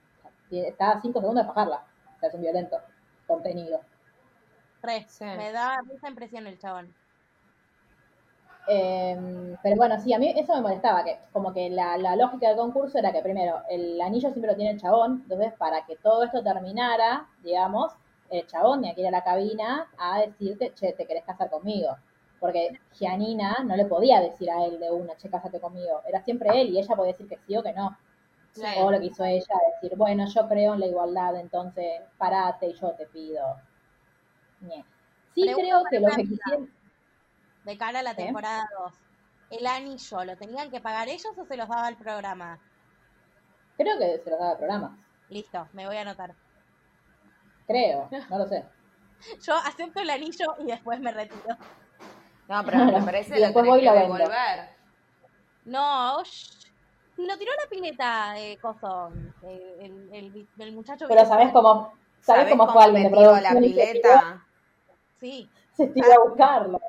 [0.50, 1.84] Tiene- Está a cinco segundos de pajarla.
[2.15, 2.78] O sea, es un violento
[3.28, 3.82] contenido.
[4.82, 5.24] Re, Sí.
[5.26, 6.93] me da mucha impresión el chabón.
[8.69, 12.49] Eh, pero bueno, sí, a mí eso me molestaba, que como que la, la lógica
[12.49, 15.95] del concurso era que primero, el anillo siempre lo tiene el chabón, entonces para que
[15.95, 17.93] todo esto terminara, digamos,
[18.30, 21.95] el chabón tenía que ir a la cabina a decirte, che, te querés casar conmigo.
[22.39, 26.01] Porque Gianina no le podía decir a él de una, che, cásate conmigo.
[26.06, 27.97] Era siempre él y ella podía decir que sí o que no.
[28.51, 28.63] Sí.
[28.80, 32.73] O lo que hizo ella, decir, bueno, yo creo en la igualdad, entonces parate y
[32.73, 33.43] yo te pido.
[34.62, 34.84] Ñe.
[35.34, 36.77] Sí Pregunta creo que lo que quisieron...
[37.67, 38.93] De cara a la temporada 2.
[39.49, 42.58] ¿El anillo lo tenían que pagar ellos o se los daba el programa?
[43.75, 44.97] Creo que se los daba el programa.
[45.27, 46.34] Listo, me voy a anotar.
[47.67, 48.63] Creo, no lo sé.
[49.41, 51.58] Yo acepto el anillo y después me retiro.
[52.47, 54.69] No, pero me parece Y después voy que devolver.
[55.65, 56.71] No, shh.
[57.17, 59.12] si lo tiró la pileta, eh, Coso,
[59.43, 63.41] el, el, el muchacho que Pero sabes cómo, sabes ¿Sabés cómo cómo fue alguien de
[63.41, 64.45] la pileta?
[65.19, 66.80] Sí, Se tiró a buscarlo.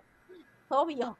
[0.68, 1.16] Obvio.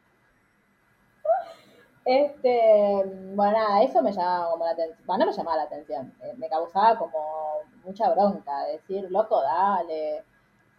[2.04, 3.02] Este,
[3.34, 5.06] bueno, eso me llamaba como la atención.
[5.06, 6.14] Bueno, no me llamaba la atención.
[6.22, 8.64] eh, me causaba como mucha bronca.
[8.64, 10.24] Decir, loco, dale.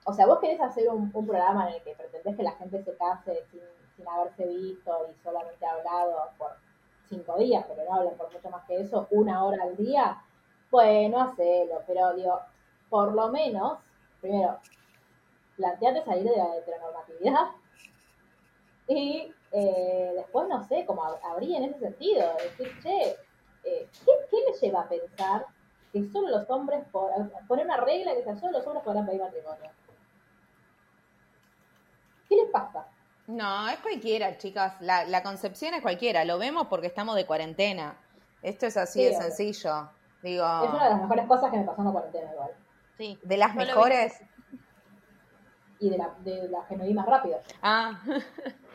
[0.05, 2.97] O sea, vos querés hacer un, programa en el que pretendés que la gente se
[2.97, 3.62] case sin,
[3.95, 6.51] sin haberse visto y solamente hablado por
[7.10, 10.23] cinco días, pero no hablen por mucho más que eso, una hora al día.
[10.71, 12.39] Bueno, hacelo, pero digo,
[12.89, 13.79] por lo menos,
[14.21, 14.60] primero,
[15.58, 17.49] planteate salir de la heteronormatividad
[18.89, 23.10] y eh, después, no sé, como ab- abrir en ese sentido, decir, che,
[23.63, 25.45] eh, ¿qué, qué me lleva a pensar
[25.93, 27.10] que solo los hombres, por,
[27.47, 29.71] poner una regla que sea solo los hombres podrán pedir matrimonio?
[32.28, 32.88] ¿Qué les pasa?
[33.28, 34.80] No, es cualquiera, chicas.
[34.82, 36.25] La, la concepción es cualquiera.
[36.25, 37.97] Lo vemos porque estamos de cuarentena.
[38.41, 39.89] Esto es así Sí, de sencillo.
[40.21, 42.52] Digo, Es una de las mejores cosas que me pasó en la cuarentena igual.
[42.97, 43.17] Sí.
[43.23, 44.19] de las mejores.
[45.80, 48.02] y de la, de la que me vi más rápido, Ah,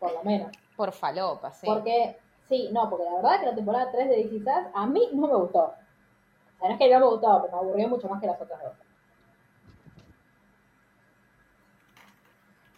[0.00, 0.50] por lo menos.
[0.76, 1.66] por falopa, sí.
[1.66, 4.42] Porque, sí, no, porque la verdad que la temporada 3 de Us
[4.74, 5.64] a mí no me gustó.
[5.66, 8.40] O sea, no es que no me gustó, pero me aburrió mucho más que las
[8.40, 8.72] otras dos.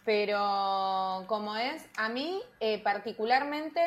[0.05, 3.81] Pero como es, a mí eh, particularmente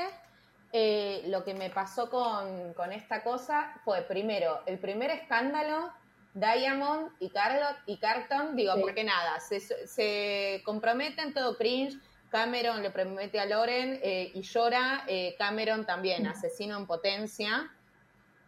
[0.73, 5.91] eh, lo que me pasó con, con esta cosa fue primero, el primer escándalo,
[6.33, 8.81] Diamond y Carlot y Carton, digo, Sí.
[8.81, 11.99] porque nada, se, se comprometen todo cringe,
[12.31, 17.73] Cameron le promete a Loren eh, y llora, eh, Cameron también, asesino en potencia,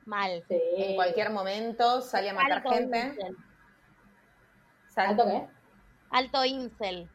[0.05, 0.43] Mal.
[0.49, 0.61] Sí.
[0.77, 2.99] en cualquier momento sale a matar Alto gente.
[2.99, 3.37] incel.
[4.97, 5.47] ¿Alto qué?
[6.11, 7.11] Alto incel.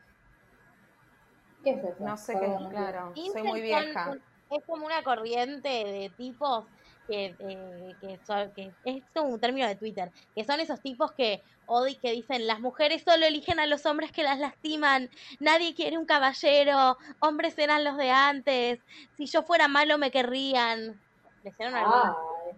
[1.63, 2.03] ¿Qué es eso?
[2.03, 4.17] No sé qué, claro, soy muy vieja.
[4.49, 6.65] es como una corriente de tipos
[7.07, 11.11] que, eh, que, son, que es como un término de Twitter, que son esos tipos
[11.11, 15.75] que odi que dicen las mujeres solo eligen a los hombres que las lastiman, nadie
[15.75, 18.79] quiere un caballero, hombres eran los de antes,
[19.17, 20.99] si yo fuera malo me querrían.
[21.43, 21.73] ¿Leyeron?
[21.75, 22.55] Ay.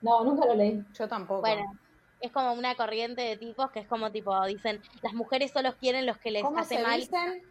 [0.00, 0.84] No, nunca lo leí.
[0.94, 1.40] Yo tampoco.
[1.40, 1.76] Bueno,
[2.20, 6.06] es como una corriente de tipos que es como tipo, dicen, las mujeres solo quieren
[6.06, 7.00] los que les ¿Cómo hace se mal.
[7.00, 7.42] dicen?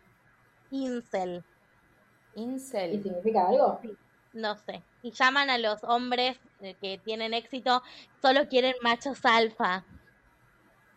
[0.72, 1.44] Incel.
[2.36, 3.04] ¿Y Incel.
[3.04, 3.80] significa algo?
[4.34, 4.84] No sé.
[5.02, 7.82] Y llaman a los hombres eh, que tienen éxito,
[8.22, 9.84] solo quieren machos alfa.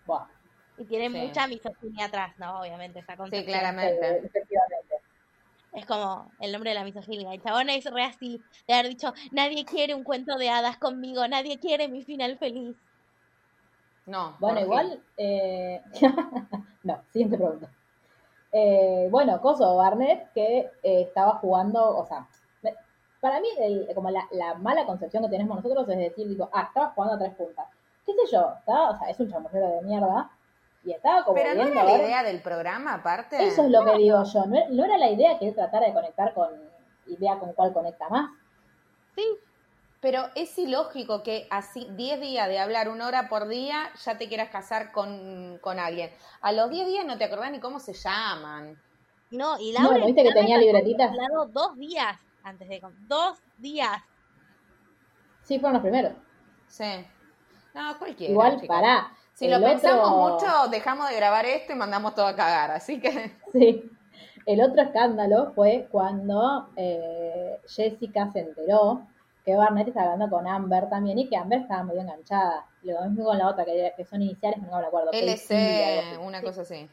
[0.06, 0.26] Buah.
[0.78, 1.18] Y tienen Sí.
[1.18, 2.60] mucha misoginia atrás, ¿no?
[2.60, 4.06] Obviamente, esa Sí, claramente.
[4.06, 4.94] Eh, efectivamente.
[5.72, 7.32] Es como el nombre de la misoginia.
[7.32, 11.26] El chabón es re así, de haber dicho, nadie quiere un cuento de hadas conmigo,
[11.28, 12.76] nadie quiere mi final feliz.
[14.06, 14.36] No.
[14.40, 15.00] Bueno, igual.
[15.16, 15.80] Eh...
[16.82, 17.70] no, siguiente pregunta.
[18.52, 22.26] Eh, bueno, Coso Barnett, que eh, estaba jugando, o sea,
[23.20, 26.62] para mí, el- como la, la mala concepción que tenemos nosotros es decir, digo, ah,
[26.68, 27.66] estaba jugando a tres puntas.
[28.06, 28.54] ¿Qué sé yo?
[28.58, 30.30] Estaba, o sea, es un chamullero de mierda.
[30.82, 33.44] Y estaba como Pero no viendo era a la idea del programa, aparte.
[33.46, 34.46] Eso es lo que digo yo.
[34.46, 36.48] No, no era la idea que él tratara de conectar con
[37.06, 38.30] idea con cuál conecta más.
[39.14, 39.24] Sí,
[40.00, 44.28] Pero es ilógico que así 10 días de hablar una hora por día ya te
[44.28, 46.10] quieras casar con, con alguien.
[46.40, 48.80] A los 10 días no te acordás ni cómo se llaman.
[49.30, 51.12] no, y No, Laura ¿no viste que tenía libretitas?
[51.52, 52.80] dos días antes de...
[53.08, 54.02] Dos días.
[55.42, 56.12] Sí, fueron los primeros.
[56.68, 57.04] Sí.
[57.74, 58.32] No, cualquiera.
[58.32, 58.68] Igual, chicos.
[58.68, 59.12] pará.
[59.34, 62.70] Si el lo pensamos otro- mucho, dejamos de grabar esto y mandamos todo a cagar.
[62.70, 63.36] Así que.
[63.52, 63.90] Sí.
[64.46, 69.06] El otro escándalo fue cuando eh, Jessica se enteró
[69.44, 72.66] que Barnett estaba hablando con Amber también y que Amber estaba medio enganchada.
[72.82, 75.10] Lo mismo con la otra, que, que son iniciales, no me acuerdo.
[75.12, 76.88] LC, una cosa así.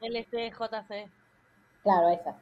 [0.00, 1.10] LCJC.
[1.82, 2.36] Claro, esa.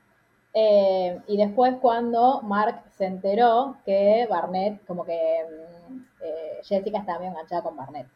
[0.52, 5.44] Eh, y después cuando Mark se enteró que Barnett, como que
[5.88, 8.08] mm, eh, Jessica estaba medio enganchada con Barnett.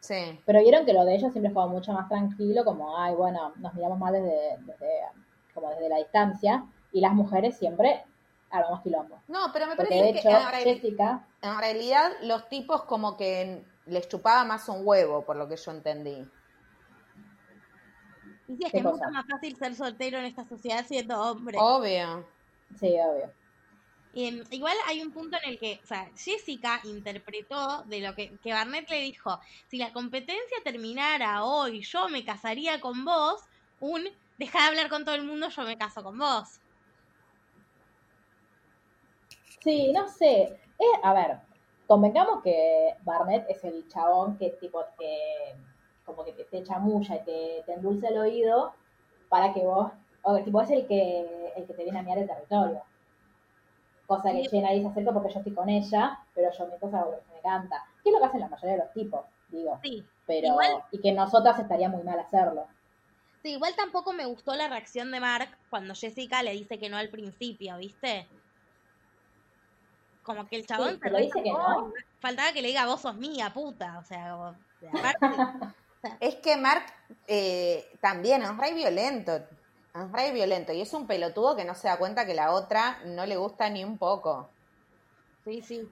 [0.00, 0.40] Sí.
[0.46, 3.74] Pero vieron que lo de ellos siempre fue mucho más tranquilo, como, ay, bueno, nos
[3.74, 5.00] miramos más desde, desde,
[5.52, 8.04] como desde la distancia, y las mujeres siempre
[8.50, 9.18] armamos quilombo.
[9.26, 13.16] No, pero me Porque parece de que en, reali- Jessica, en realidad los tipos como
[13.16, 16.24] que les chupaba más un huevo, por lo que yo entendí.
[18.48, 21.20] Y sí, es ¿Qué que es mucho más fácil ser soltero en esta sociedad siendo
[21.20, 21.58] hombre.
[21.60, 22.26] Obvio.
[22.78, 23.30] sí, obvio.
[24.18, 28.38] Em, igual hay un punto en el que, o sea, Jessica interpretó de lo que,
[28.38, 33.42] que Barnett le dijo, si la competencia terminara hoy, yo me casaría con vos,
[33.78, 36.60] un, deja de hablar con todo el mundo, yo me caso con vos.
[39.62, 40.58] Sí, no sé.
[40.78, 41.38] Eh, a ver,
[41.86, 45.54] convengamos que Barnett es el chabón que tipo que
[46.06, 48.72] como que te, te chamulla y te, te endulza el oído
[49.28, 49.92] para que vos,
[50.22, 52.82] o tipo es el que el que te viene a mirar el territorio.
[54.06, 57.40] Cosa que nadie se acerca porque yo estoy con ella, pero yo me cosa me
[57.40, 57.84] canta.
[58.02, 59.20] ¿Qué es lo que hacen la mayoría de los tipos?
[59.48, 59.78] Digo.
[59.82, 60.06] Sí.
[60.26, 62.66] Pero, Igual- y que nosotras estaría muy mal hacerlo.
[63.42, 66.96] Sí, igual tampoco me gustó la reacción de Mark cuando Jessica le dice que no
[66.96, 68.26] al principio, ¿viste?
[70.22, 71.88] Como que el chabón Sí, se pero dice que no.
[71.88, 73.98] y Faltaba que le diga vos sos mía, puta.
[73.98, 75.18] O sea, como- aparte,
[76.20, 76.84] Es que Mark
[77.26, 79.32] eh, también es re violento.
[79.36, 80.72] Es re violento.
[80.72, 83.68] Y es un pelotudo que no se da cuenta que la otra no le gusta
[83.70, 84.48] ni un poco.
[85.44, 85.88] sí, sí.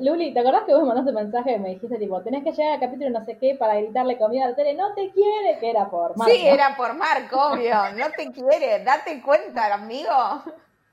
[0.00, 2.52] Luli, ¿te acordás que vos me mandaste un mensaje y me dijiste tipo, tenés que
[2.52, 4.74] llegar al capítulo no sé qué para gritarle comida a la tele?
[4.74, 6.32] No te quiere, que era por Marco.
[6.32, 7.74] Sí, era por Mark, obvio.
[7.96, 8.82] No te quiere.
[8.84, 10.10] Date cuenta, amigo.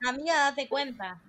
[0.06, 1.20] Amiga, date cuenta.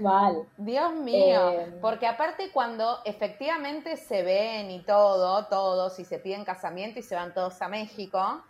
[0.00, 0.48] Mal.
[0.56, 6.44] Dios mío, Eh, porque aparte cuando efectivamente se ven y todo, todos, y se piden
[6.44, 8.42] casamiento y se van todos a México,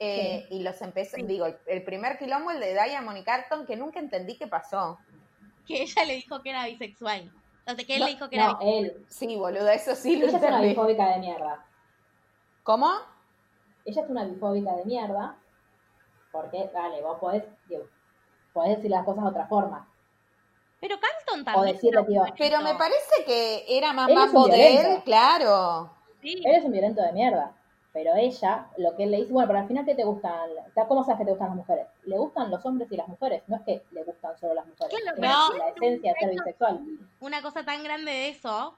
[0.00, 1.26] eh, y los empiezan, Sí.
[1.26, 4.98] digo, el, el primer quilombo, el de Diamond y Carton, que nunca entendí qué pasó.
[5.66, 7.30] Que ella le dijo que era bisexual.
[7.66, 9.04] O sea, que él le dijo que era No, él.
[9.08, 11.64] Sí, boludo, eso sí lo Ella es una bifóbica de mierda.
[12.62, 12.90] ¿Cómo?
[13.84, 15.36] ella es una bifóbica de mierda,
[16.30, 17.84] porque, dale, vos podés, digo,
[18.52, 19.87] podés decir las cosas de otra forma.
[20.80, 21.74] Pero Carlton O también.
[21.76, 25.04] decirle, tío, Pero me parece que era más mambo de él, violento.
[25.04, 25.90] claro.
[26.22, 26.42] Sí.
[26.44, 27.52] él es un violento de mierda.
[27.92, 30.50] Pero ella, lo que él le dice, bueno, pero al final, ¿qué te gustan?
[30.86, 31.86] ¿Cómo sabes que te gustan las mujeres?
[32.04, 34.94] Le gustan los hombres y las mujeres, no es que le gustan solo las mujeres.
[35.16, 36.80] Claro, es pero la esencia de ser bisexual.
[37.20, 38.76] Una cosa tan grande de eso,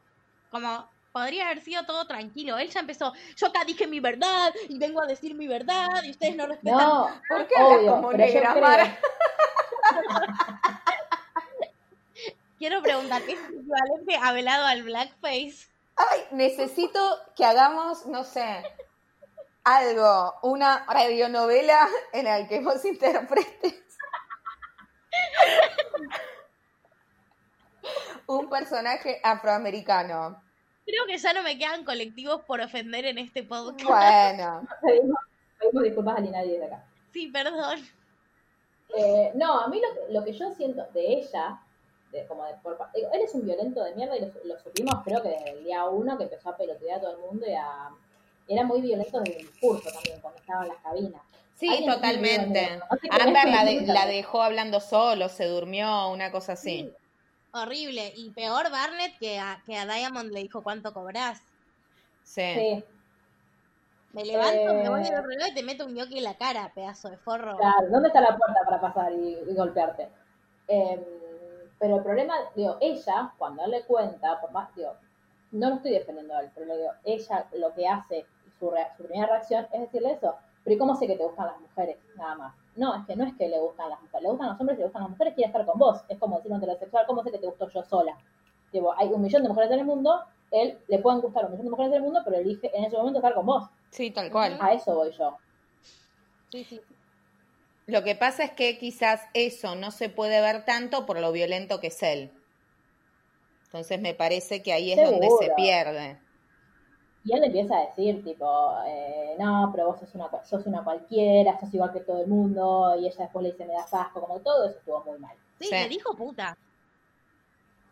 [0.50, 2.56] como podría haber sido todo tranquilo.
[2.56, 6.10] Él ya empezó, yo acá dije mi verdad y vengo a decir mi verdad y
[6.12, 6.78] ustedes no respetan.
[6.78, 8.96] No, ¿Por qué hablas obvio, como pero yo negra, creo-?
[12.60, 15.66] Quiero preguntar, ¿es equivalente a velado al blackface?
[15.96, 17.00] Ay, necesito
[17.34, 18.62] que hagamos, no sé,
[19.64, 23.82] algo, una radionovela en la que vos interpretes
[28.26, 30.42] un personaje afroamericano.
[30.84, 33.84] Creo que ya no me quedan colectivos por ofender en este podcast.
[33.84, 35.18] Bueno, pedimos,
[35.58, 36.84] pedimos disculpas a Lina desde acá.
[37.10, 37.80] Sí, perdón.
[38.98, 41.58] Eh, no, a mí lo que yo siento de ella,
[42.12, 44.94] de, como de, por, digo, él es un violento de mierda y lo, lo supimos
[45.04, 47.54] creo que desde el día uno que empezó a pelotear a todo el mundo y
[47.54, 47.90] a...
[48.48, 51.22] Era muy violento desde el discurso también, cuando estaba en las cabinas.
[51.54, 52.80] sí, totalmente.
[53.10, 56.92] Amber la, de- la dejó hablando solo, se durmió, una cosa así.
[57.52, 58.12] Horrible.
[58.16, 61.38] Y peor Barnett que a, que a Diamond le dijo cuánto cobras.
[62.24, 62.42] Sí.
[62.54, 62.84] Sí,
[64.12, 65.04] Me levanto, me voy Eh.
[65.04, 67.56] del otro lado y te meto un ñoqui en la cara, pedazo de forro.
[67.56, 67.88] claro.
[67.88, 70.08] ¿Dónde está la puerta para pasar y, y golpearte?
[70.66, 71.19] Eh,
[71.80, 74.92] pero el problema, digo, ella, cuando él le cuenta, por más, digo,
[75.50, 78.26] no lo estoy defendiendo a él, pero digo, ella lo que hace,
[78.60, 80.36] su, rea- su primera reacción es decirle eso.
[80.62, 81.96] Pero ¿y cómo sé que te gustan las mujeres?
[82.16, 82.54] Nada más.
[82.76, 84.80] No, es que no es que le gustan las mujeres, le gustan los hombres y
[84.80, 86.04] le gustan las mujeres, quiere estar con vos.
[86.08, 88.16] Es como decir un heterosexual, ¿cómo sé que te gustó yo sola?
[88.70, 91.64] Digo, hay un millón de mujeres en el mundo, él le pueden gustar un millón
[91.64, 93.64] de mujeres en el mundo, pero elige en ese momento estar con vos.
[93.90, 94.58] Sí, tal cual.
[94.60, 95.36] A eso voy yo.
[96.52, 96.80] Sí, sí.
[97.90, 101.80] Lo que pasa es que quizás eso no se puede ver tanto por lo violento
[101.80, 102.30] que es él.
[103.64, 106.18] Entonces me parece que ahí es donde se pierde.
[107.24, 110.82] Y él le empieza a decir, tipo, eh, no, pero vos sos una, sos una
[110.82, 114.20] cualquiera, sos igual que todo el mundo, y ella después le dice, me das asco,
[114.20, 115.36] como todo eso estuvo muy mal.
[115.58, 115.74] Sí, Sí.
[115.74, 116.56] le dijo puta.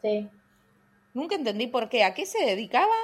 [0.01, 0.29] Sí,
[1.13, 2.05] Nunca entendí por qué.
[2.05, 2.95] ¿A qué se dedicaba?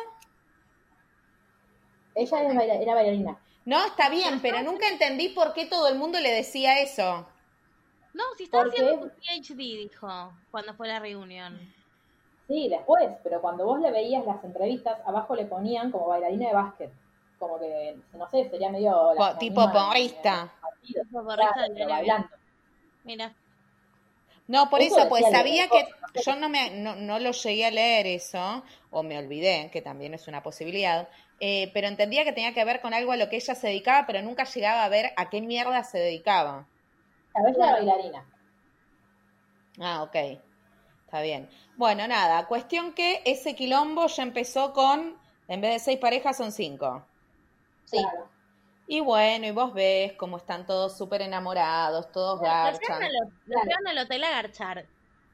[2.15, 3.39] ella era, baila- era bailarina.
[3.67, 7.27] No, está bien, pero nunca entendí por qué todo el mundo le decía eso.
[8.15, 8.99] No, si estaba ¿Por haciendo qué?
[8.99, 10.07] su PhD, dijo,
[10.51, 11.75] cuando fue la reunión.
[12.47, 16.55] Sí, después, pero cuando vos le veías las entrevistas, abajo le ponían como bailarina de
[16.55, 16.93] básquet.
[17.39, 19.15] Como que, no sé, sería medio...
[19.15, 20.53] la Po- tipo porrista.
[20.83, 22.29] Tipo porrista de bailando.
[23.05, 23.35] Mira,
[24.47, 25.87] No, por Eso eso, pues sabía que
[26.23, 30.13] yo no me no, no lo llegué a leer eso, o me olvidé, que también
[30.15, 31.09] es una posibilidad,
[31.47, 34.07] eh, pero entendía que tenía que ver con algo a lo que ella se dedicaba,
[34.07, 36.67] pero nunca llegaba a ver a qué mierda se dedicaba.
[37.35, 38.25] A veces era bailarina.
[39.79, 40.15] Ah, ok.
[41.05, 41.51] Está bien.
[41.77, 46.51] Bueno, nada, cuestión que ese quilombo ya empezó con, en vez de seis parejas, son
[46.51, 47.07] cinco.
[47.85, 47.99] sí.
[47.99, 48.31] Claro.
[48.87, 53.01] Y bueno, y vos ves cómo están todos súper enamorados, todos garchan.
[53.01, 53.65] Claro.
[53.67, 54.87] llevan al hotel a garchar.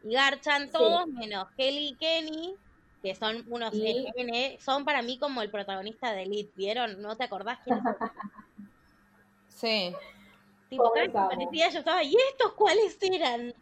[0.02, 2.56] Y garchan todos menos Kelly y Kenny,
[3.02, 7.00] que son unos Y- son para mí como el protagonista de Elite, ¿vieron?
[7.00, 8.10] ¿No te acordás quiénes son?
[9.48, 9.94] Sí.
[10.68, 13.54] tipo, aparecía yo estaba, ¿y estos cuáles eran?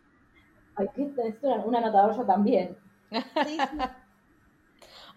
[0.77, 2.77] Ay, que necesito un anotador yo también.
[3.11, 3.59] Sí, sí.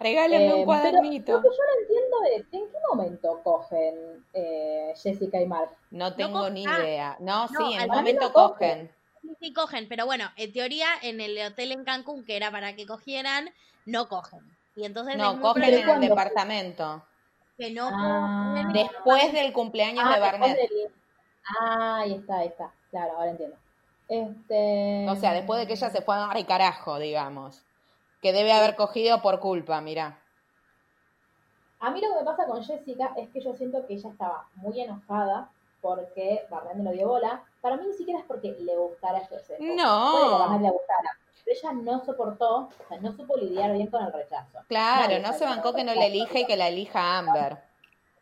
[0.00, 1.24] Regálenme Eh, un cuadernito.
[1.26, 5.76] Pero lo que yo no entiendo es, ¿en qué momento cogen eh, Jessica y Mark?
[5.90, 7.16] No tengo ni ah, idea.
[7.20, 8.88] No, sí, en el mí momento cogen.
[8.88, 8.92] cogen.
[9.22, 12.74] Sí, sí, cogen, pero bueno, en teoría en el hotel en Cancún, que era para
[12.74, 13.50] que cogieran,
[13.86, 14.40] no cogen.
[14.76, 17.02] Y entonces es No, cogen ¿Pero en el departamento.
[17.58, 18.54] que no Ah.
[18.56, 18.72] cogen.
[18.72, 20.58] Después del cumpleaños de después Barnett.
[21.60, 22.72] Ah, ahí está, ahí está.
[22.90, 23.56] Claro, ahora entiendo.
[24.08, 25.06] Este...
[25.08, 27.62] O sea, después de que ella se fue a dar el carajo, digamos.
[28.20, 30.18] Que debe haber cogido por culpa, mira.
[31.80, 34.46] A mí lo que me pasa con Jessica es que yo siento que ella estaba
[34.54, 35.50] muy enojada
[35.80, 37.42] porque Barnett me lo dio bola.
[37.60, 39.56] Para mí ni siquiera es porque le gustara Jessica.
[39.60, 40.12] No.
[40.12, 41.10] Puede que a Barnett le gustara.
[41.44, 44.60] Pero ella no soportó, o sea, no supo lidiar bien con el rechazo.
[44.68, 46.16] Claro, no se bancó que no le rechazo.
[46.16, 47.58] elija y que la elija Amber.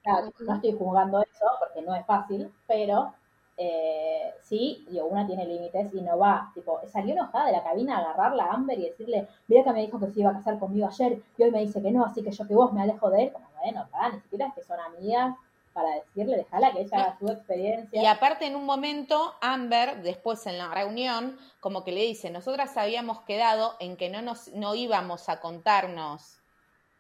[0.03, 3.13] Claro, no estoy juzgando eso porque no es fácil, pero
[3.57, 6.51] eh, sí, digo, una tiene límites y no va.
[6.55, 9.83] Tipo, salió enojada de la cabina a agarrarla a Amber y decirle, mira que me
[9.83, 12.23] dijo que se iba a casar conmigo ayer y hoy me dice que no, así
[12.23, 13.33] que yo que vos me alejo de él.
[13.33, 15.37] Como, bueno, pará, ni siquiera es que son amigas
[15.73, 18.03] para decirle, déjala que ella haga su experiencia.
[18.03, 22.77] Y aparte en un momento, Amber, después en la reunión, como que le dice, nosotras
[22.77, 26.39] habíamos quedado en que no, nos, no íbamos a contarnos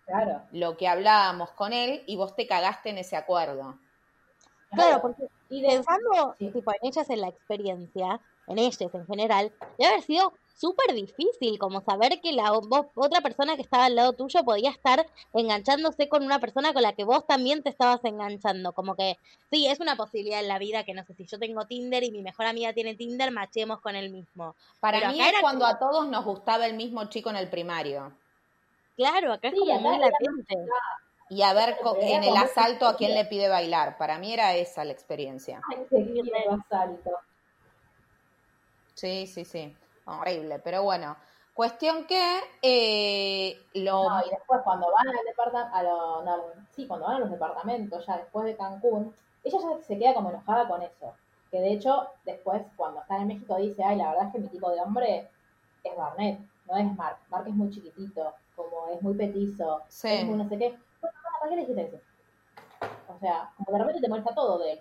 [0.06, 0.42] Claro.
[0.50, 3.78] lo que hablábamos con él y vos te cagaste en ese acuerdo.
[4.70, 6.50] Claro, porque Y de, pensando Sí.
[6.50, 11.58] tipo, en ellas en la experiencia, en ellas en general, debe haber sido súper difícil
[11.58, 16.08] como saber que la vos- otra persona que estaba al lado tuyo podía estar enganchándose
[16.08, 18.72] con una persona con la que vos también te estabas enganchando.
[18.74, 19.16] Como que
[19.50, 22.10] sí, es una posibilidad en la vida que no sé si yo tengo Tinder y
[22.10, 24.54] mi mejor amiga tiene Tinder, machemos con el mismo.
[24.80, 27.36] Para Pero mí es era cuando como- a todos nos gustaba el mismo chico en
[27.36, 28.12] el primario.
[28.96, 30.54] Claro, acá es Sí, como acá muy era latente.
[31.30, 33.96] Y a ver en el asalto a quién le pide bailar.
[33.96, 35.62] Para mí era esa la experiencia.
[35.70, 35.86] Ay,
[36.50, 37.10] asalto.
[38.94, 39.74] Sí, sí, sí.
[40.18, 41.16] Horrible, pero bueno.
[41.54, 44.08] Cuestión que eh, lo...
[44.08, 46.36] No, y después cuando van al departamento, a lo- no,
[46.70, 50.30] sí, cuando van a los departamentos, ya después de Cancún, ella ya se queda como
[50.30, 51.14] enojada con eso.
[51.50, 54.48] Que de hecho, después, cuando está en México, dice, ay, la verdad es que mi
[54.48, 55.28] tipo de hombre
[55.82, 57.18] es Barnett, no es Mark.
[57.28, 60.08] Mark es muy chiquitito, como es muy petizo, Sí.
[60.08, 60.78] es muy no sé qué.
[61.00, 61.98] Bueno, ¿para qué le dijiste eso?
[63.14, 64.80] O sea, como de repente te molesta todo de él.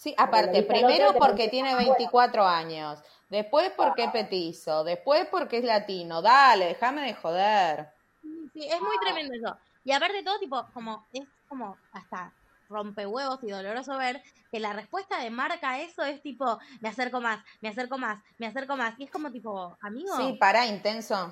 [0.00, 1.92] Sí, aparte, primero porque tiene más bueno.
[1.98, 6.22] 24 años, después porque es petizo, después porque es latino.
[6.22, 7.92] Dale, déjame de joder.
[8.22, 9.58] Sí, es muy tremendo eso.
[9.84, 12.32] Y aparte de todo, tipo, como, es como hasta
[12.70, 17.20] rompehuevos y doloroso ver que la respuesta de marca a eso es tipo, me acerco
[17.20, 18.98] más, me acerco más, me acerco más.
[18.98, 21.30] Y es como tipo, amigo, Sí, para, intenso.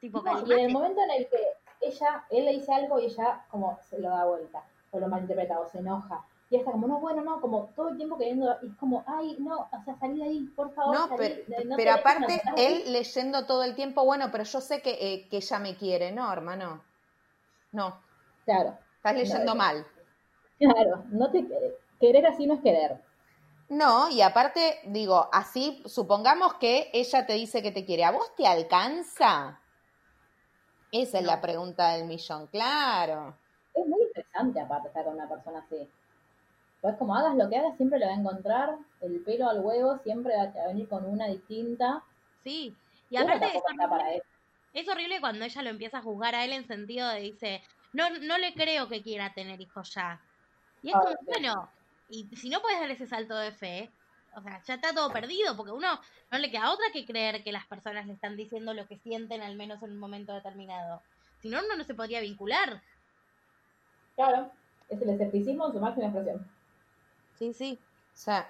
[0.00, 1.38] tipo, No, y en el momento en el que
[1.82, 5.60] ella, él le dice algo y ella como se lo da vuelta, o lo malinterpreta,
[5.60, 6.24] o se enoja.
[6.48, 9.36] Y está como, no, bueno, no, como todo el tiempo queriendo, y es como, ay,
[9.40, 10.94] no, o sea, salí de ahí, por favor.
[10.94, 12.54] No, salí, pero, de- no te pero dejes aparte, enamorar".
[12.70, 16.12] él leyendo todo el tiempo, bueno, pero yo sé que, eh, que ella me quiere.
[16.12, 16.84] No, hermano.
[17.72, 18.00] No,
[18.44, 19.54] Claro, estás leyendo no.
[19.56, 19.84] mal.
[20.58, 21.78] claro, no te querer.
[21.98, 23.00] Querer así no es querer.
[23.68, 28.04] No, y aparte, digo, así, supongamos que ella te dice que te quiere.
[28.04, 29.58] ¿A vos te alcanza?
[30.92, 33.34] Esa es la pregunta del millón, claro.
[33.74, 35.88] Es muy interesante aparte estar con una persona así.
[36.86, 39.98] Pues como hagas lo que hagas, siempre lo va a encontrar, el pelo al huevo,
[40.04, 42.04] siempre va a venir con una distinta.
[42.44, 42.76] Sí.
[43.10, 44.24] Y aparte es horrible, eso.
[44.72, 47.62] es horrible cuando ella lo empieza a juzgar a él en sentido de dice,
[47.92, 50.24] no, no le creo que quiera tener hijos ya.
[50.80, 51.26] Y es Ah, como, sí.
[51.26, 51.72] bueno,
[52.08, 53.90] y si no puedes dar ese salto de fe,
[54.36, 57.50] o sea, ya está todo perdido, porque uno no le queda otra que creer que
[57.50, 61.02] las personas le están diciendo lo que sienten, al menos en un momento determinado.
[61.42, 62.80] Si no, uno no se podría vincular.
[64.14, 64.52] Claro,
[64.88, 66.55] es el escepticismo en su máxima expresión.
[67.38, 67.78] Sí, sí.
[68.12, 68.46] Sea,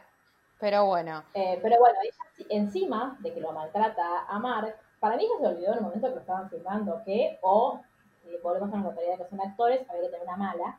[0.61, 1.23] pero bueno.
[1.35, 5.35] Eh, pero bueno, ella sí- encima de que lo maltrata a Mark, para mí ella
[5.41, 7.81] se olvidó en el momento que lo estaban filmando que, o
[8.23, 10.79] si volvemos a la notoriedad de que son actores, había que tener una mala.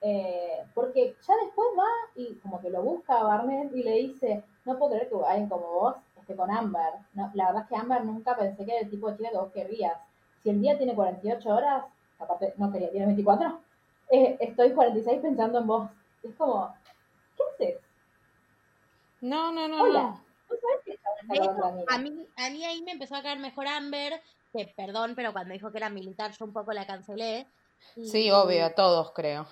[0.00, 4.44] Eh, porque ya después va y como que lo busca a Barnett y le dice,
[4.64, 6.94] no puedo creer que alguien como vos esté con Amber.
[7.34, 9.52] La verdad es que Amber nunca pensé que era el tipo de chica que vos
[9.52, 9.94] querrías.
[10.42, 11.84] Si el día tiene 48 horas,
[12.18, 13.60] aparte no quería, tiene 24,
[14.10, 15.90] eh, estoy 46 pensando en vos.
[16.22, 16.74] Es como.
[19.20, 20.20] No, no, no, Hola.
[21.88, 24.20] a mí, a mí ahí me empezó a caer mejor Amber,
[24.52, 27.46] que perdón, pero cuando dijo que era militar yo un poco la cancelé.
[27.96, 29.46] Y- Sí, obvio, todos creo.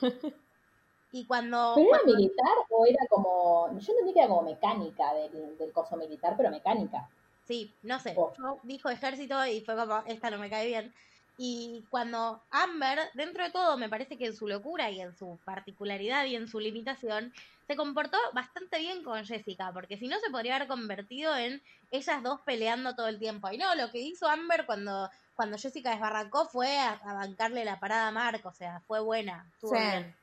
[1.12, 3.68] Y cuando, ¿Pero era militar o era como.?
[3.78, 7.08] Yo entendí que era como mecánica del, del coso militar, pero mecánica.
[7.44, 8.14] Sí, no sé.
[8.16, 8.32] Oh.
[8.36, 10.92] Yo dijo ejército y fue como, esta no me cae bien.
[11.36, 15.38] Y cuando Amber, dentro de todo, me parece que en su locura y en su
[15.44, 17.32] particularidad y en su limitación,
[17.66, 22.22] se comportó bastante bien con Jessica, porque si no se podría haber convertido en ellas
[22.22, 23.50] dos peleando todo el tiempo.
[23.50, 27.80] Y no, lo que hizo Amber cuando, cuando Jessica desbarrancó fue a, a bancarle la
[27.80, 29.46] parada a Mark, o sea, fue buena.
[29.54, 29.78] estuvo Sí.
[29.78, 30.14] bien.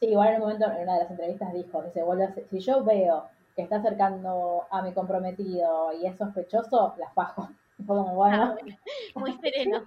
[0.00, 2.34] Sí, igual en un momento, en una de las entrevistas dijo que se vuelve a-
[2.50, 7.48] Si yo veo que está acercando a mi comprometido y es sospechoso, la fajo.
[7.78, 8.42] Y fue como, bueno.
[8.42, 8.76] Ah, bueno,
[9.14, 9.86] Muy sereno.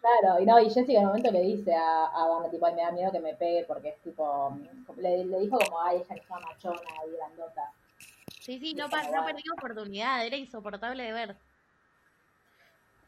[0.00, 2.74] Claro, y no, y Jessica en un momento le dice a, a Barney, tipo, ay,
[2.74, 4.56] me da miedo que me pegue porque es tipo.
[4.96, 7.72] Le, le dijo como, ay, ella que es una machona y grandota.
[8.40, 11.36] Sí, sí, no, pa- no perdí oportunidad, era insoportable de ver.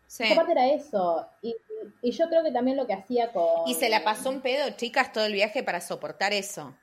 [0.07, 0.25] Sí.
[0.25, 1.27] Esa parte era eso.
[1.41, 1.57] Y,
[2.03, 3.67] y yo creo que también lo que hacía con.
[3.67, 6.75] Y se la pasó en pedo, chicas, todo el viaje para soportar eso.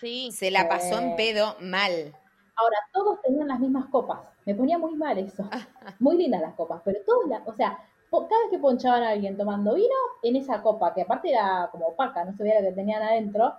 [0.00, 0.32] Sí.
[0.32, 1.14] Se la pasó en Sí.
[1.16, 2.16] pedo mal.
[2.56, 4.18] Ahora, todos tenían las mismas copas.
[4.44, 5.48] Me ponía muy mal eso.
[6.00, 7.78] Muy lindas las copas, pero todos, la, o sea,
[8.10, 11.88] cada vez que ponchaban a alguien tomando vino, en esa copa, que aparte era como
[11.88, 13.54] opaca, no se veía lo que tenían adentro,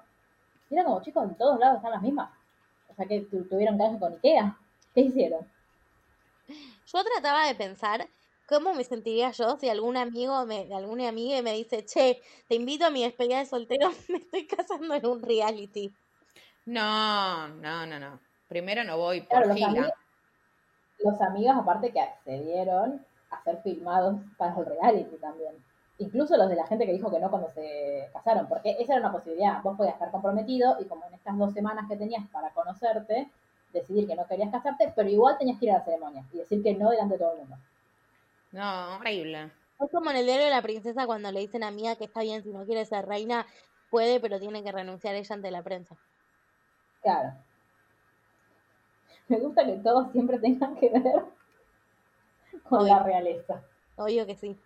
[0.70, 2.32] era como, chicos, en todos lados están las mismas.
[2.88, 4.58] O sea, que tu- tuvieron canje con Ikea.
[4.94, 5.48] ¿Qué hicieron?
[6.86, 8.10] Yo trataba de pensar
[8.46, 12.86] cómo me sentiría yo si algún amigo, me, alguna amiga me dice, che, te invito
[12.86, 15.96] a mi despedida de soltero, me estoy casando en un reality.
[16.66, 18.22] No, no, no, no.
[18.48, 19.92] Primero no voy por Claro, los, amigos,
[21.00, 25.56] los amigos, aparte que accedieron a ser filmados para el reality también.
[25.98, 29.02] incluso los de la gente que dijo que no cuando se casaron, porque esa era
[29.02, 29.62] una posibilidad.
[29.62, 33.30] Vos podías estar comprometido y como en estas dos semanas que tenías para conocerte,
[33.72, 36.64] decidir que no querías casarte, pero igual tenías que ir a la ceremonia y decir
[36.64, 37.58] que no delante de todo el mundo.
[38.52, 39.52] No, horrible.
[39.80, 42.22] Es como en el diario de la princesa cuando le dicen a Mía que está
[42.22, 43.46] bien, si no quiere ser reina,
[43.90, 45.96] puede, pero tiene que renunciar ella ante la prensa.
[47.02, 47.34] Claro.
[49.28, 51.24] Me gusta que todos siempre tengan que ver
[52.70, 53.62] con la realeza.
[53.96, 54.58] Obvio que sí.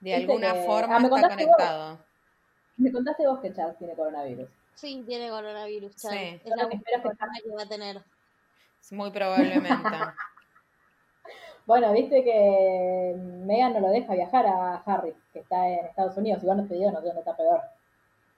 [0.00, 1.54] De alguna que- forma ah, me está contaste vos.
[1.56, 1.98] conectado.
[2.78, 4.48] Me contaste vos que Charles tiene coronavirus.
[4.74, 6.08] Sí, tiene coronavirus, Sí.
[6.08, 6.42] Charles.
[6.44, 8.02] Yo Es la lo que espero es que única corona que va a tener.
[8.92, 9.74] Muy probablemente.
[11.66, 16.42] Bueno, viste que Megan no lo deja viajar a Harry, que está en Estados Unidos.
[16.42, 17.60] Igual no te digo, no sé dónde está peor.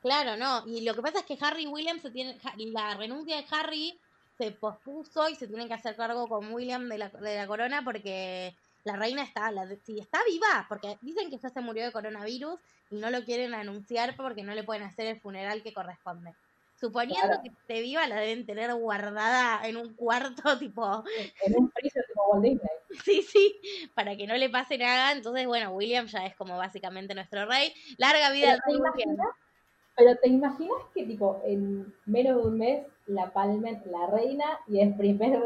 [0.03, 0.67] Claro, no.
[0.67, 2.39] Y lo que pasa es que Harry y William se tienen.
[2.41, 3.99] ja- La renuncia de Harry
[4.39, 7.83] se pospuso y se tienen que hacer cargo con William de la, de la corona
[7.85, 8.55] porque
[8.85, 9.51] la reina está.
[9.51, 12.59] La, si está viva, porque dicen que ya se murió de coronavirus
[12.91, 16.35] y no lo quieren anunciar porque no le pueden hacer el funeral que corresponde.
[16.81, 17.43] Suponiendo Claro.
[17.43, 21.05] que esté viva, la deben tener guardada en un cuarto, tipo.
[21.45, 22.71] En un freezer tipo Walt Disney.
[23.05, 23.59] Sí, sí,
[23.95, 25.13] para que no le pase nada.
[25.13, 27.73] Entonces, bueno, William ya es como básicamente nuestro rey.
[27.97, 29.17] Larga vida al te, rey
[29.97, 34.81] pero te imaginas que tipo en menos de un mes la palmen la reina y
[34.81, 35.41] el primer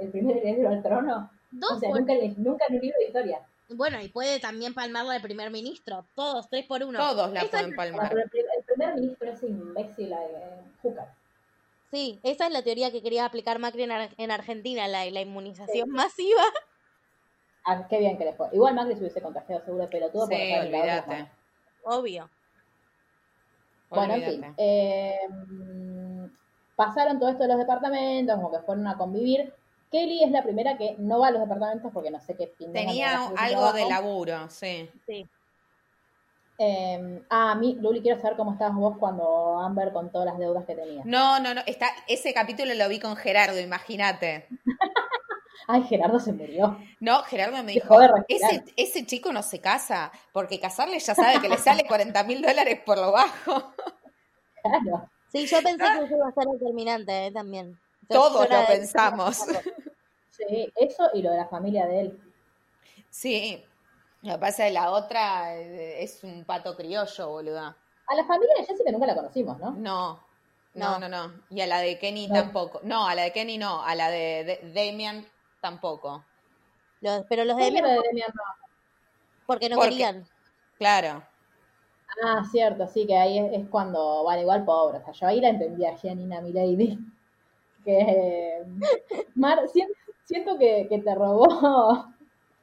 [0.00, 1.30] el primer heredero al trono.
[1.50, 3.40] Dos o sea, por- nunca, nunca en un libro de historia.
[3.68, 6.06] Bueno, y puede también palmarla al primer ministro.
[6.14, 6.98] Todos, tres por uno.
[6.98, 8.08] Todos la Esa pueden es- palmar.
[8.10, 11.04] pero el, pri- el primer ministro es imbécil eh, Hooker.
[11.90, 15.20] Sí, esa es la teoría que quería aplicar Macri en, Ar- en Argentina, la, la
[15.20, 16.42] inmunización masiva.
[17.64, 18.48] Ah, qué bien que les fue.
[18.52, 21.30] Igual Macri se hubiese contagiado seguro pelotudo por Sí, estar en la otra olvídate.
[21.84, 22.30] Obvio.
[23.88, 24.54] Bueno, en fin.
[24.56, 25.18] Eh,
[26.76, 29.52] pasaron todo esto de los departamentos, como que fueron a convivir.
[29.90, 32.72] Kelly es la primera que no va a los departamentos porque no sé qué fin
[32.72, 34.88] de Tenía algo de laburo, sí.
[35.06, 35.26] Sí.
[36.58, 40.38] Eh, ah, a mí, Luli, quiero saber cómo estabas vos cuando Amber con todas las
[40.38, 41.02] deudas que tenía.
[41.04, 41.60] No, no, no.
[41.66, 44.46] Está, ese capítulo lo vi con Gerardo, imagínate.
[45.68, 46.78] Ay, Gerardo se murió.
[47.00, 47.98] No, Gerardo me dijo,
[48.28, 52.40] ese, ese chico no se casa, porque casarle ya sabe que le sale 40 mil
[52.40, 53.72] dólares por lo bajo.
[54.62, 55.08] Claro.
[55.28, 57.78] Sí, yo pensé que eso iba a ser determinante eh, también.
[58.08, 59.38] Yo- Todos lo de- pensamos.
[60.30, 62.20] Sí, eso y lo de la familia de él.
[63.08, 63.64] Sí.
[64.20, 67.74] Lo que pasa es que la otra eh, es un pato criollo, boluda.
[68.06, 69.70] A la familia de Jessica nunca la conocimos, ¿no?
[69.70, 70.22] No,
[70.74, 71.32] no, no, no.
[71.48, 72.34] Y a la de Kenny No.
[72.34, 72.80] tampoco.
[72.82, 73.82] No, a la de Kenny no.
[73.82, 75.26] A la de, de Damian
[75.62, 76.22] tampoco.
[77.00, 78.42] Los- pero los de ¿Por qué lo Demian, de Demian no?
[79.46, 80.28] porque no Porque- querían.
[80.76, 81.22] Claro.
[82.22, 85.40] Ah, cierto, sí, que ahí es, es cuando, bueno, igual pobre, o sea, yo ahí
[85.40, 86.98] la entendía a Janina Milady,
[87.84, 88.64] que, eh,
[89.34, 89.94] Mar, siento,
[90.24, 92.06] siento que, que te robó,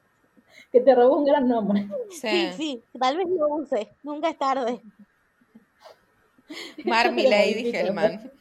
[0.71, 1.87] que te robó un gran nombre.
[2.09, 2.53] Sí, Sí.
[2.57, 3.89] sí, tal vez lo use.
[4.03, 4.81] Nunca es tarde.
[6.85, 8.31] Mar Milady Hellman.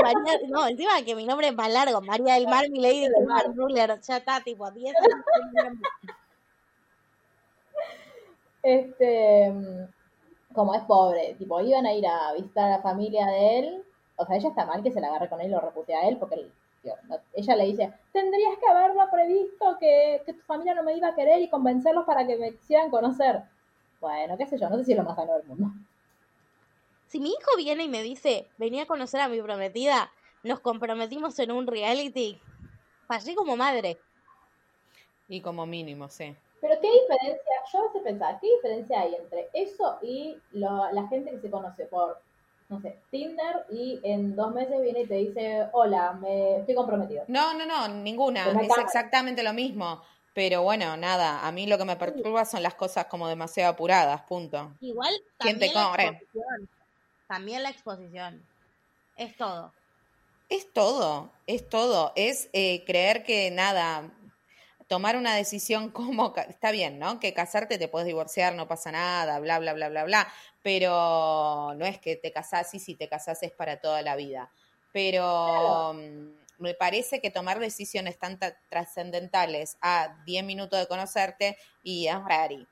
[0.00, 2.00] María, no, encima que mi nombre es más largo.
[2.00, 4.00] María del Mar, mi lady del Mar Ruler.
[4.00, 5.78] Ya está, tipo, 10 años.
[8.62, 9.84] Este, mm,
[10.58, 13.84] como es pobre, tipo, iban a ir a visitar a la familia de él,
[14.16, 16.08] o sea, ella está mal que se la agarre con él y lo repute a
[16.08, 16.52] él, porque él,
[16.82, 20.96] tío, no- ella le dice, tendrías que haberlo previsto, que, que tu familia no me
[20.96, 23.40] iba a querer y convencerlos para que me quisieran conocer.
[24.00, 25.68] Bueno, qué sé yo, no sé si es lo más sano del mundo.
[27.06, 30.10] Si mi hijo viene y me dice, venía a conocer a mi prometida,
[30.42, 32.40] nos comprometimos en un reality,
[33.06, 34.00] fallé como madre.
[35.28, 36.34] Y como mínimo, sí.
[36.60, 41.06] Pero qué diferencia, yo a veces pensaba, ¿qué diferencia hay entre eso y lo- la
[41.08, 42.20] gente que se conoce por,
[42.68, 47.24] no sé, Tinder y en dos meses viene y te dice, hola, me estoy comprometido?
[47.28, 48.46] No, no, no, ninguna.
[48.46, 48.82] Hay Es cámara.
[48.82, 50.02] exactamente lo mismo.
[50.34, 54.22] Pero bueno, nada, a mí lo que me perturba son las cosas como demasiado apuradas,
[54.22, 54.72] punto.
[54.80, 56.68] Igual ¿Quién te también la exposición.
[57.26, 58.42] También la exposición.
[59.16, 59.72] Es todo.
[60.48, 62.12] Es todo, es todo.
[62.14, 64.10] Es eh, creer que nada,
[64.88, 67.20] tomar una decisión como, está bien, ¿no?
[67.20, 70.32] Que casarte te puedes divorciar, no pasa nada, bla, bla, bla, bla, bla.
[70.62, 74.50] Pero no es que te casás y si te casás es para toda la vida.
[74.92, 81.56] Pero mm, me parece que tomar decisiones tan ta- trascendentales a 10 minutos de conocerte
[81.82, 82.68] y es rari.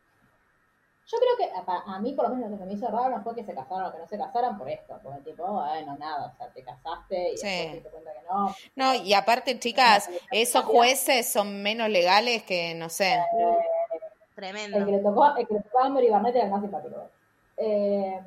[1.08, 3.22] Yo creo que a, a mí, por lo menos, lo que me hizo raro no
[3.22, 6.32] fue que se casaran o que no se casaran por esto, porque tipo, bueno, nada,
[6.34, 7.46] o sea, te casaste y Sí.
[7.46, 8.54] después te cuenta que no.
[8.74, 13.22] No, y aparte, chicas, esos jueces son menos legales que, no sé.
[14.34, 14.78] Tremendo.
[14.78, 16.60] El que le tocó, el que le tocó a Amber y Barnett era el más
[16.60, 17.08] simpático.
[17.56, 18.20] Eh,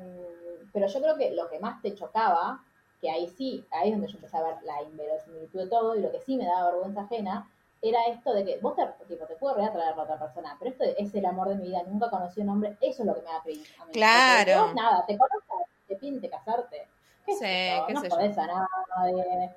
[0.72, 2.64] pero yo creo que lo que más te chocaba,
[3.00, 6.00] que ahí sí, ahí es donde yo empecé a ver la inverosimilitud de todo, y
[6.00, 7.48] lo que sí me daba vergüenza ajena,
[7.82, 10.84] era esto de que vos te, tipo, te puedo reatraer a otra persona, pero esto
[10.84, 13.30] es el amor de mi vida, nunca conocí un hombre, eso es lo que me
[13.32, 13.92] da cringe a mí.
[13.92, 14.62] Claro.
[14.66, 16.86] Vos, nada, te conozco, te pinte casarte.
[17.26, 17.44] ¿Qué Sí,
[17.86, 18.16] qué no sé yo.
[18.16, 19.50] podés a nadie.
[19.52, 19.56] Ah,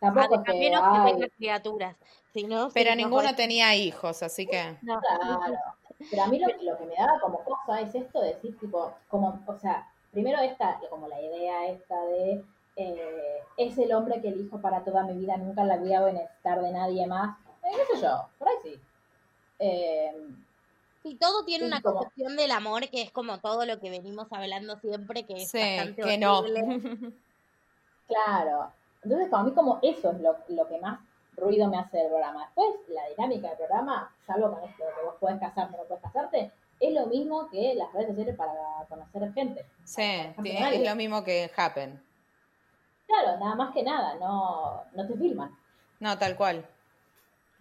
[0.00, 1.96] Tampoco es que, también no que ay, criaturas.
[2.32, 4.76] Si no, Pero ninguno podés- tenía hijos, así que.
[4.82, 4.98] no.
[5.00, 5.56] Claro.
[6.10, 8.92] Pero a mí lo, lo que me daba como cosa es esto de decir, tipo,
[9.08, 12.42] como, o sea, primero esta, como la idea esta de
[12.82, 16.10] eh, es el hombre que elijo para toda mi vida, nunca en la vida voy
[16.10, 17.36] a necesitar de nadie más.
[17.62, 18.80] Eh, qué sé yo, por ahí sí.
[19.58, 20.28] Eh,
[21.02, 23.88] Sí, todo tiene Sí, una como- concepción del amor que es como todo lo que
[23.88, 26.40] venimos hablando siempre, que es Sí, bastante que no.
[26.40, 26.60] horrible.
[28.06, 28.70] claro.
[29.02, 31.00] Entonces, para mí como eso es lo, lo que más
[31.36, 32.44] ruido me hace el programa.
[32.44, 35.84] Después, la dinámica del programa, salvo con esto de que vos podés casarte o no
[35.84, 36.50] podés casarte,
[36.80, 38.52] es lo mismo que las redes sociales para
[38.88, 39.64] conocer gente.
[39.84, 40.02] Sí,
[40.34, 42.02] Por tiene- ejemplo, es lo mismo que Happen.
[43.10, 45.50] Claro, nada más que nada, no, no te filman.
[45.98, 46.64] No, tal cual.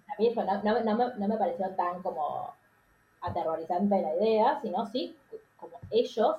[0.07, 2.53] A mí eso no, no, no me, no me pareció tan como
[3.21, 5.17] aterrorizante la idea, sino sí,
[5.59, 6.35] como ellos,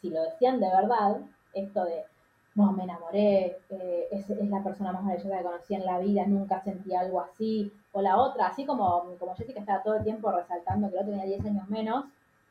[0.00, 1.18] si lo decían de verdad,
[1.52, 2.06] esto de,
[2.54, 6.24] no, me enamoré, eh, es, es la persona más maravillosa que conocí en la vida,
[6.26, 10.32] nunca sentí algo así, o la otra, así como, como Jessica estaba todo el tiempo
[10.32, 12.06] resaltando que el otro tenía 10 años menos,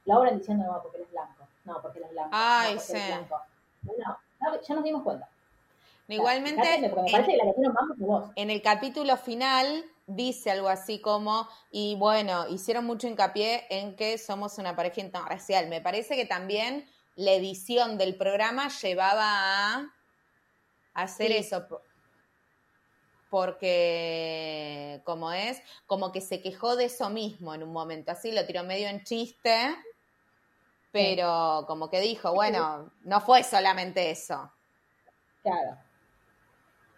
[0.06, 2.92] Laura diciendo, no, porque él es blanco, no, porque él es blanco, Ay, no, porque
[2.92, 3.12] él es sí.
[3.12, 3.42] blanco.
[3.82, 5.28] Bueno, no, ya nos dimos cuenta.
[6.16, 6.68] Igualmente,
[8.36, 14.18] en- el capítulo final dice algo así como, y bueno, hicieron mucho hincapié en que
[14.18, 15.68] somos una pareja interracial.
[15.70, 19.91] Me parece que también la edición del programa llevaba a
[20.95, 21.38] hacer Sí.
[21.38, 21.68] eso.
[21.68, 21.82] po-
[23.30, 28.43] Porque, como es, como que se quejó de eso mismo en un momento, así lo
[28.47, 29.76] tiró medio en chiste,
[30.91, 34.51] pero como que dijo, bueno, no fue solamente eso.
[35.43, 35.78] Claro.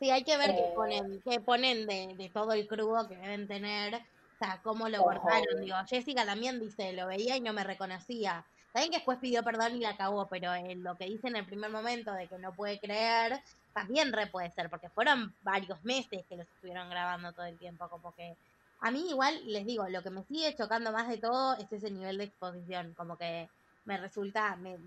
[0.02, 0.72] Sí, hay que ver qué Eh.
[0.74, 3.99] ponen, qué ponen de, de todo el crudo que deben tener, o
[4.39, 5.62] sea, cómo lo cortaron.
[5.62, 8.43] Digo, Jessica también dice, lo veía y no me reconocía.
[8.72, 11.45] También que después pidió perdón y la acabó, pero en lo que dice en el
[11.45, 13.43] primer momento de que no puede creer,
[13.74, 17.88] también re puede ser, porque fueron varios meses que los estuvieron grabando todo el tiempo,
[17.89, 18.39] como que
[18.80, 21.91] a mí igual les digo, lo que me sigue chocando más de todo es ese
[21.91, 23.52] nivel de exposición, como que
[23.86, 24.78] me resulta, me,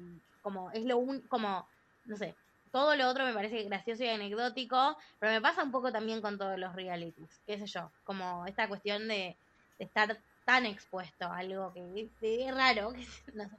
[0.41, 1.69] como es lo un, como,
[2.05, 2.35] no sé,
[2.75, 6.39] todo lo otro me parece gracioso y anecdótico, pero me pasa un poco también con
[6.39, 9.39] todos los realities, qué sé yo, como esta cuestión de,
[9.79, 13.57] de estar tan expuesto a algo que es, es raro, que no sé.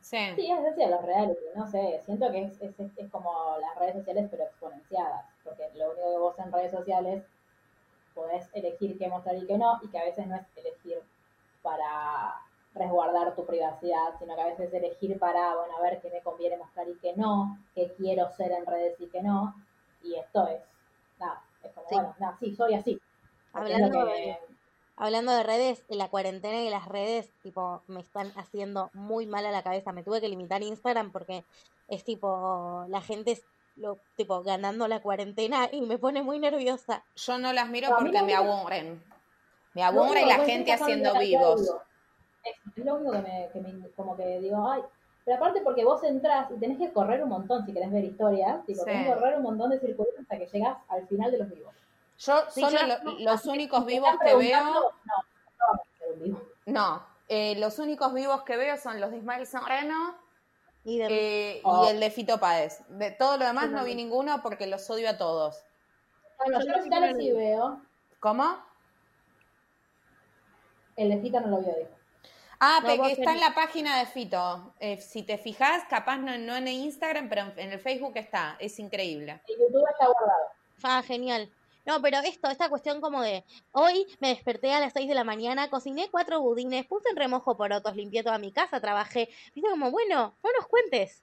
[0.00, 0.16] Sí.
[0.36, 3.74] Sí, es decir, los reality, no sé, siento que es, es, es- es como las
[3.78, 7.24] redes sociales pero exponenciadas, porque lo único que vos en redes sociales
[8.14, 11.02] podés elegir qué mostrar y qué no, y que a veces no es elegir
[11.62, 12.45] para
[12.76, 16.20] resguardar tu privacidad, sino que a veces es elegir para, bueno, a ver qué me
[16.22, 19.54] conviene mostrar y qué no, qué quiero ser en redes y qué no,
[20.02, 20.60] y esto es,
[21.18, 21.94] nada, es como, Sí.
[21.94, 23.00] bueno, nada, sí, soy así.
[23.52, 24.38] Hablando que- de-
[24.98, 29.50] Hablando de redes, la cuarentena y las redes, tipo, me están haciendo muy mal a
[29.50, 29.92] la cabeza.
[29.92, 31.44] Me tuve que limitar Instagram porque
[31.88, 33.44] es tipo, la gente es
[33.76, 37.04] lo, tipo, ganando la cuarentena y me pone muy nerviosa.
[37.14, 39.04] Yo no las miro No, porque me aburren.
[39.74, 41.76] Me aburre único la voy gente haciendo vivos.
[42.76, 44.82] Es lo único que me, que me- como que digo, ay,
[45.24, 48.64] pero aparte porque vos entrás y tenés que correr un montón si querés ver historias,
[48.66, 48.90] tipo, Sí.
[48.90, 51.74] tenés que correr un montón de circuitos hasta que llegas al final de los vivos.
[52.18, 56.42] Yo Sí, solo yo- lo- los únicos vivos que veo, No, no vivo.
[56.66, 60.14] no, eh, los únicos vivos que veo son los de Ismael Serrano
[60.88, 61.06] Y de,
[61.56, 61.84] eh, Oh.
[61.84, 62.78] y el de Fito Páez.
[62.90, 65.64] De todo lo demás no vi ninguno porque los odio a todos.
[66.38, 67.80] Bueno, Yo los quién sí veo.
[68.20, 68.56] ¿Cómo?
[70.94, 71.90] El de Fita no lo vio, dijo.
[72.58, 74.72] Ah, No, porque está en la página de Fito.
[74.80, 78.56] Eh, si te fijas, capaz no, no en Instagram, pero en, en el Facebook está.
[78.58, 79.40] Es increíble.
[79.46, 80.46] El YouTube está guardado.
[80.82, 81.50] Ah, genial.
[81.86, 85.22] No, pero esto, esta cuestión como de, hoy me desperté a las 6 de la
[85.22, 89.28] mañana, cociné cuatro budines, puse en remojo porotos, limpié toda mi casa, trabajé.
[89.54, 91.22] Viste como, bueno, no nos cuentes.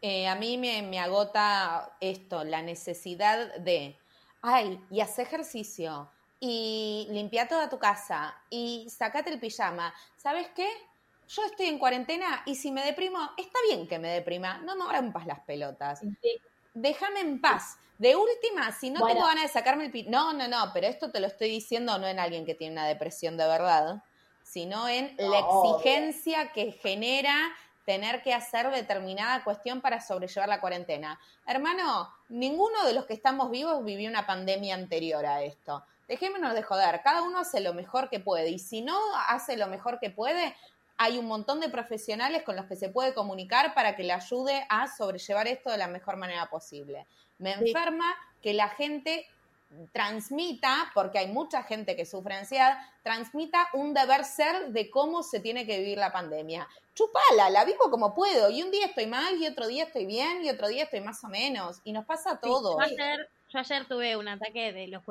[0.00, 3.98] Eh, a mí me, me agota esto, la necesidad de,
[4.40, 6.08] ay, y haz ejercicio,
[6.40, 9.92] y limpia toda tu casa, y sacate el pijama.
[10.16, 10.68] ¿Sabes qué?
[11.28, 14.90] Yo estoy en cuarentena y si me deprimo, está bien que me deprima, no me
[14.90, 16.00] rompas las pelotas.
[16.22, 16.40] Sí,
[16.74, 17.76] Déjame en paz.
[17.98, 19.14] De última, si no Bueno.
[19.16, 20.04] tengo ganas de sacarme el pi...
[20.04, 22.86] No, no, no, pero esto te lo estoy diciendo no en alguien que tiene una
[22.86, 24.02] depresión de verdad,
[24.42, 25.78] sino en la obvio.
[25.78, 27.34] exigencia que genera
[27.84, 31.18] tener que hacer determinada cuestión para sobrellevar la cuarentena.
[31.46, 35.84] Hermano, ninguno de los que estamos vivos vivió una pandemia anterior a esto.
[36.08, 38.98] Dejémonos de joder, cada uno hace lo mejor que puede y si no
[39.28, 40.56] hace lo mejor que puede,
[40.96, 44.66] hay un montón de profesionales con los que se puede comunicar para que le ayude
[44.68, 47.06] a sobrellevar esto de la mejor manera posible.
[47.38, 47.64] Me Sí.
[47.66, 49.26] enferma que la gente
[49.92, 55.40] transmita, porque hay mucha gente que sufre ansiedad, transmita un deber ser de cómo se
[55.40, 56.66] tiene que vivir la pandemia.
[56.94, 60.42] Chupala, la vivo como puedo, y un día estoy mal, y otro día estoy bien,
[60.42, 62.76] y otro día estoy más o menos, y nos pasa a todos.
[62.76, 65.02] yo, ayer, yo ayer tuve un ataque de los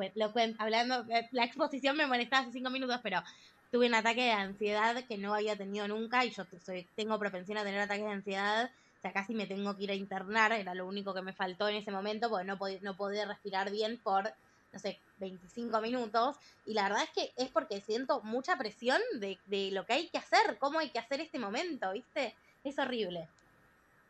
[0.58, 3.22] hablando, eh, la exposición me molestaba hace cinco minutos, pero
[3.70, 7.58] tuve un ataque de ansiedad que no había tenido nunca, y yo soy, tengo propensión
[7.58, 10.74] a tener ataques de ansiedad o sea, casi me tengo que ir a internar, era
[10.74, 13.96] lo único que me faltó en ese momento, porque no, podía, no podía respirar bien
[14.02, 14.32] por,
[14.72, 16.36] no sé, 25 minutos.
[16.66, 20.08] Y la verdad es que es porque siento mucha presión de, de lo que hay
[20.08, 22.34] que hacer, cómo hay que hacer este momento, ¿viste?
[22.64, 23.28] Es horrible.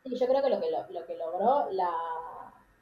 [0.03, 1.91] Sí, yo creo que lo que, lo, que logró la,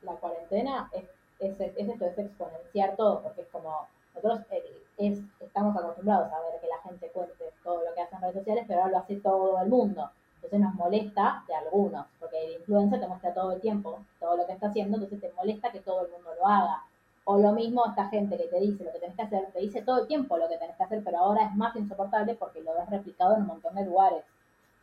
[0.04, 1.04] la cuarentena es,
[1.40, 6.42] es, es, esto, es exponenciar todo, porque es como, nosotros eh, es, estamos acostumbrados a
[6.42, 8.98] ver que la gente cuente todo lo que hace en redes sociales, pero ahora lo
[9.00, 10.10] hace todo el mundo.
[10.36, 14.46] Entonces nos molesta de algunos, porque el influencer te muestra todo el tiempo todo lo
[14.46, 16.84] que está haciendo, entonces te molesta que todo el mundo lo haga.
[17.26, 19.82] O lo mismo esta gente que te dice lo que tenés que hacer, te dice
[19.82, 22.74] todo el tiempo lo que tenés que hacer, pero ahora es más insoportable porque lo
[22.74, 24.24] ves replicado en un montón de lugares.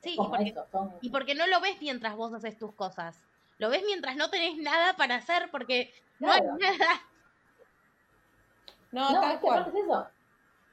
[0.01, 0.55] Sí, y porque,
[1.01, 3.25] y porque no lo ves mientras vos haces tus cosas.
[3.59, 7.03] Lo ves mientras no tenés nada para hacer porque no hay nada.
[8.93, 10.07] No, no es que es eso.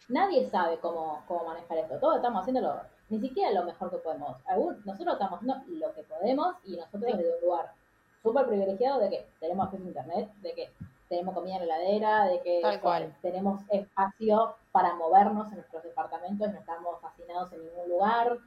[0.09, 1.97] Nadie sabe cómo, cómo manejar esto.
[1.99, 4.37] Todos estamos haciéndolo ni siquiera lo mejor que podemos.
[4.85, 7.73] nosotros estamos haciendo lo que podemos y nosotros desde un lugar
[8.23, 10.71] súper privilegiado de que tenemos acceso a internet, de que
[11.09, 12.61] tenemos comida en la heladera, de que
[13.21, 18.37] tenemos espacio para movernos en nuestros departamentos y no estamos fascinados en ningún lugar.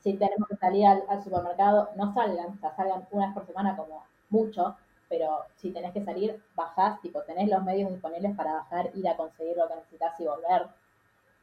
[0.00, 3.76] Si tenemos que salir al, supermercado, no salgan, o sea, salgan una vez por semana
[3.76, 4.76] como mucho,
[5.08, 9.16] pero si tenés que salir, bajás, tipo, tenés los medios disponibles para bajar, ir a
[9.16, 10.68] conseguir lo que necesitas y volver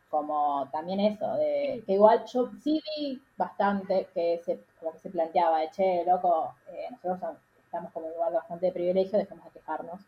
[0.10, 5.10] como también eso, de que igual yo sí vi bastante que se, como que se
[5.10, 10.00] planteaba, de che, loco, eh, nosotros estamos como igual bastante de privilegio, dejemos de quejarnos.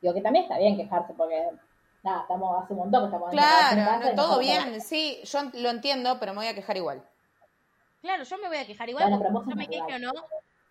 [0.00, 1.50] Digo que también está bien quejarse porque
[2.02, 6.18] nada, estamos hace un montón que estamos Claro, en todo bien, sí, yo lo entiendo,
[6.18, 7.04] pero me voy a quejar igual.
[8.02, 10.12] Claro, yo me voy a quejar igual, bueno, yo me quejo no,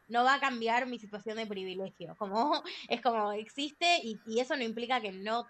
[0.09, 2.15] no va a cambiar mi situación de privilegio.
[2.17, 5.47] Como, es como existe y, y eso no implica que no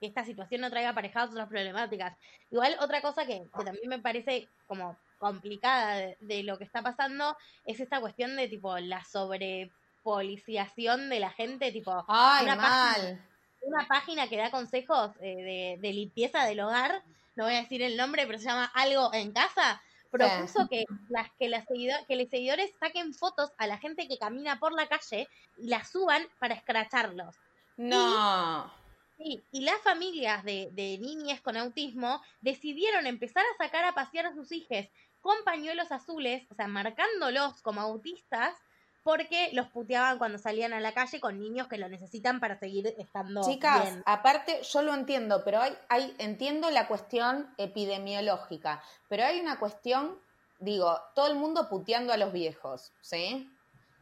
[0.00, 2.16] que esta situación no traiga aparejadas otras problemáticas.
[2.50, 7.80] Igual otra cosa que, también me parece como complicada de, lo que está pasando es
[7.80, 12.94] esta cuestión de tipo la sobrepoliciación de la gente, tipo Ay, una, mal.
[12.94, 13.28] Página,
[13.62, 17.02] una página que da consejos eh, de, limpieza del hogar,
[17.36, 19.82] no voy a decir el nombre, pero se llama Algo en Casa,
[20.18, 24.60] propuso que las que, las que los seguidores saquen fotos a la gente que camina
[24.60, 27.36] por la calle y las suban para escracharlos.
[27.76, 28.72] No.
[29.18, 34.26] Sí, y las familias de, de niñas con autismo decidieron empezar a sacar a pasear
[34.26, 34.86] a sus hijos
[35.20, 38.56] con pañuelos azules, o sea, marcándolos como autistas,
[39.04, 42.94] porque los puteaban cuando salían a la calle con niños que lo necesitan para seguir
[42.98, 49.38] estando Chicas, aparte yo lo entiendo, pero hay, hay entiendo la cuestión epidemiológica, pero hay
[49.40, 50.18] una cuestión,
[50.58, 53.50] digo, todo el mundo puteando a los viejos, ¿sí?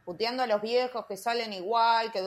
[0.05, 2.21] puteando a los viejos que salen igual, que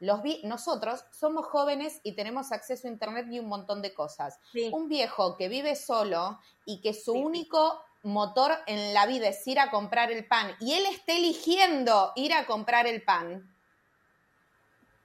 [0.00, 4.38] los nosotros somos jóvenes y tenemos acceso a internet y un montón de cosas.
[4.72, 9.60] Un viejo que vive solo y que su único motor en la vida es ir
[9.60, 13.48] a comprar el pan y él está eligiendo ir a comprar el pan.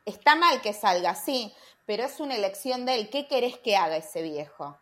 [0.06, 1.54] Está mal que salga, sí,
[1.86, 3.10] pero es una elección de él.
[3.10, 4.80] ¿Qué querés que haga ese viejo?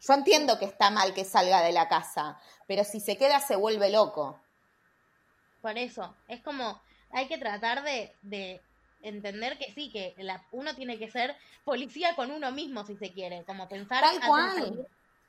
[0.00, 3.56] Yo entiendo que está mal que salga de la casa, pero si se queda se
[3.56, 4.40] vuelve loco.
[5.60, 8.60] Por eso, es como, hay que tratar de, de
[9.02, 13.12] entender que sí, que la, uno tiene que ser policía con uno mismo si se
[13.12, 14.88] quiere, como pensar Tal cual.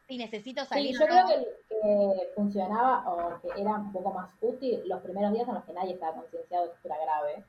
[0.09, 0.95] Si necesito salir.
[0.95, 1.35] Sí, yo creo que,
[1.69, 5.73] que, funcionaba o que era un poco más útil los primeros días en los que
[5.73, 7.45] nadie estaba concienciado de que esto era grave.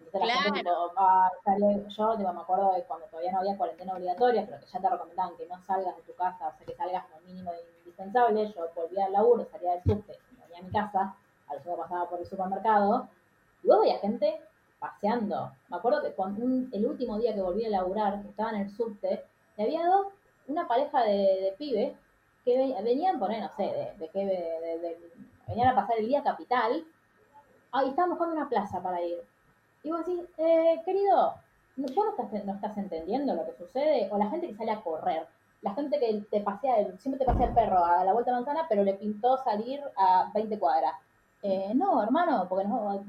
[0.00, 1.30] Entonces la gente tipo, ah,
[1.96, 5.36] yo me acuerdo de cuando todavía no había cuarentena obligatoria, pero que ya te recomendaban
[5.36, 8.52] que no salgas de tu casa, o sea, que salgas lo mínimo indispensable.
[8.52, 12.18] Yo volvía al laburo, salía del subte, venía a mi casa, a lo pasaba por
[12.18, 13.08] el supermercado,
[13.62, 14.40] y vos veías gente
[14.80, 15.52] paseando.
[15.68, 18.70] Me acuerdo que cuando el último día que volví a laburar, que estaba en el
[18.70, 19.24] subte,
[19.56, 20.08] y había dos,
[20.48, 21.92] una pareja de, de pibes
[22.44, 24.98] que venían por no sé, de, de, de,
[25.46, 26.84] venían a pasar el día capital,
[27.72, 29.22] ah, y estaban buscando una plaza para ir.
[29.82, 31.34] Y vos decís, eh, querido,
[31.76, 34.08] ¿vos no estás, no estás entendiendo lo que sucede?
[34.10, 35.26] O la gente que sale a correr,
[35.62, 38.82] la gente que te pasea, siempre te pasea el perro a la vuelta manzana, pero
[38.82, 40.94] le pintó salir a 20 cuadras.
[41.42, 43.04] Eh, no, hermano, porque no,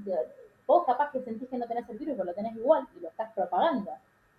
[0.65, 3.09] vos capaz que sentís que no tenés el virus, pero lo tenés igual y lo
[3.09, 3.91] estás propagando.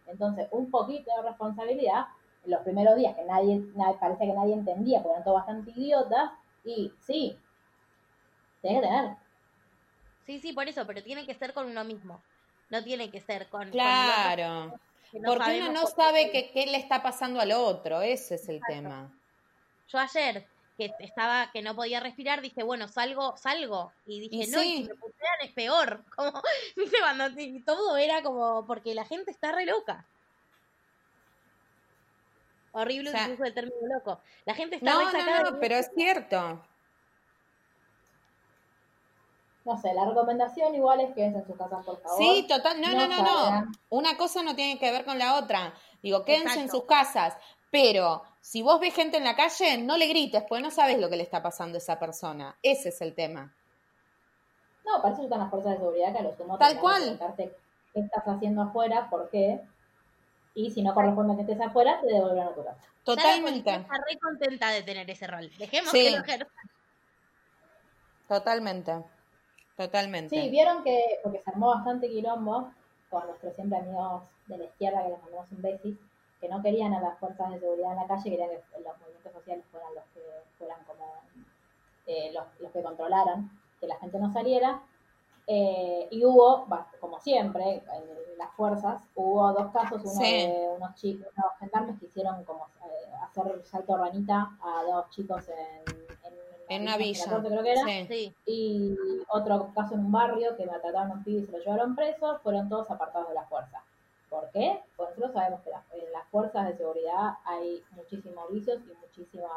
[0.06, 2.06] Entonces, un poquito de responsabilidad
[2.46, 6.30] los primeros días que nadie, nadie parece que nadie entendía, porque eran todos bastante idiotas,
[6.64, 7.38] y sí,
[8.62, 9.16] tenés que tener.
[10.26, 12.22] Sí, sí, por eso, pero tiene que ser con uno mismo.
[12.70, 13.70] No tiene que ser con.
[13.70, 14.78] Claro.
[15.10, 16.46] que Porque uno no por sabe qué.
[16.46, 19.10] que- qué le está pasando al otro, ese es el tema.
[19.88, 20.46] Yo ayer
[20.78, 23.92] que estaba, que no podía respirar, dije, bueno, salgo, salgo.
[24.06, 26.04] Y dije, Y no, y si me putean es peor.
[26.16, 26.32] Como,
[26.74, 27.24] viste, cuando
[27.64, 30.04] todo era como, porque la gente está re loca.
[32.74, 34.20] Horrible O sea- el uso del término loco.
[34.44, 36.60] La gente está No, no, sacada no, de- pero es cierto.
[39.64, 42.18] No sé, la recomendación igual es que en sus casas, por favor.
[42.18, 43.72] Sí, total, no, no, no, no.
[43.88, 45.72] Una cosa no tiene que ver con la otra.
[46.02, 47.34] Digo, quédense en sus casas,
[47.70, 51.08] pero si vos ves gente en la calle, no le grites, porque no sabes lo
[51.08, 52.58] que le está pasando a esa persona.
[52.62, 53.54] Ese es el tema.
[54.84, 57.18] No, para eso están las fuerzas de seguridad que a lo sumo Tal cual.
[57.38, 57.50] qué
[57.94, 59.62] estás haciendo afuera, por qué.
[60.54, 62.80] Y si no corresponde que estés afuera, te devolverán a tu casa.
[63.02, 65.50] Totalmente, está re contenta de tener ese rol.
[65.58, 66.04] Dejemos Sí.
[66.04, 66.52] que lo ejerza.
[68.28, 69.04] totalmente,
[69.76, 70.40] totalmente.
[70.40, 72.72] Sí, vieron que, porque se armó bastante quilombo
[73.10, 75.98] con nuestros siempre amigos de la izquierda, que les mandamos un besis,
[76.40, 79.32] que no querían a las fuerzas de seguridad en la calle, querían que los movimientos
[79.32, 80.20] sociales fueran los que
[80.58, 81.14] fueran como
[82.06, 83.50] eh, los, los que controlaran,
[83.80, 84.80] que la gente no saliera.
[85.46, 86.66] Eh, y hubo,
[87.00, 90.46] como siempre, en las fuerzas, hubo dos casos, uno Sí.
[90.46, 95.48] de unos chicos, unos gendarmes que hicieron como eh, hacer salto ranita a dos chicos
[95.48, 96.04] en,
[96.70, 97.30] En una villa.
[97.30, 98.34] Corte, creo que era Sí.
[98.46, 98.96] Y
[99.28, 102.38] otro caso en un barrio que maltrataron a un pibe y se lo llevaron preso,
[102.42, 103.82] fueron todos apartados de la fuerza.
[104.30, 104.80] ¿Por qué?
[104.96, 109.48] Porque nosotros sabemos que en las fuerzas de seguridad hay muchísimos vicios y muchísima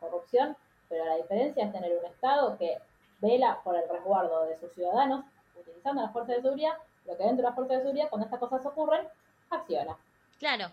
[0.00, 0.56] corrupción,
[0.88, 2.78] pero la diferencia es tener un Estado que
[3.20, 7.36] vela por el resguardo de sus ciudadanos utilizando las fuerzas de seguridad, lo que dentro
[7.38, 9.06] de las fuerzas de seguridad, cuando estas cosas ocurren,
[9.50, 9.96] acciona.
[10.38, 10.70] Claro.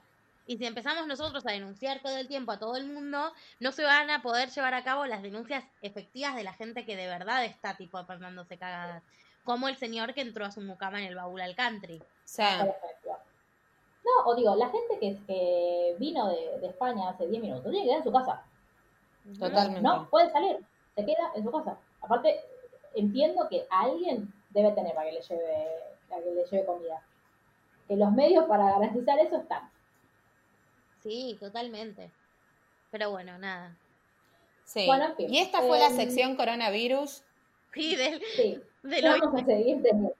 [0.48, 3.84] Y si empezamos nosotros a denunciar todo el tiempo a todo el mundo, no se
[3.84, 7.43] van a poder llevar a cabo las denuncias efectivas de la gente que de verdad
[7.46, 9.02] está tipo mandándose cagadas.
[9.43, 12.02] Como el señor que entró a su mucama en el baúl al country.
[12.26, 12.43] Sí.
[14.04, 17.80] No, o digo, la gente que, que vino de, de España hace 10 minutos tiene
[17.80, 18.43] que quedar en su casa.
[19.39, 19.82] Totalmente.
[19.82, 20.60] No, puede salir,
[20.96, 21.76] se queda en su casa.
[22.06, 22.39] Aparte,
[22.93, 25.68] entiendo que alguien debe tener para que le lleve,
[26.08, 27.01] para que le lleve comida.
[27.88, 29.70] Que los medios para garantizar eso están.
[31.03, 32.12] Sí, totalmente.
[32.91, 33.76] Pero bueno, nada.
[34.64, 34.86] Sí.
[34.88, 35.34] Bueno, en fin.
[35.34, 37.24] Y esta fue la Em, sección coronavirus.
[37.74, 40.16] Sí, del, Sí, del vamos a seguir teniendo.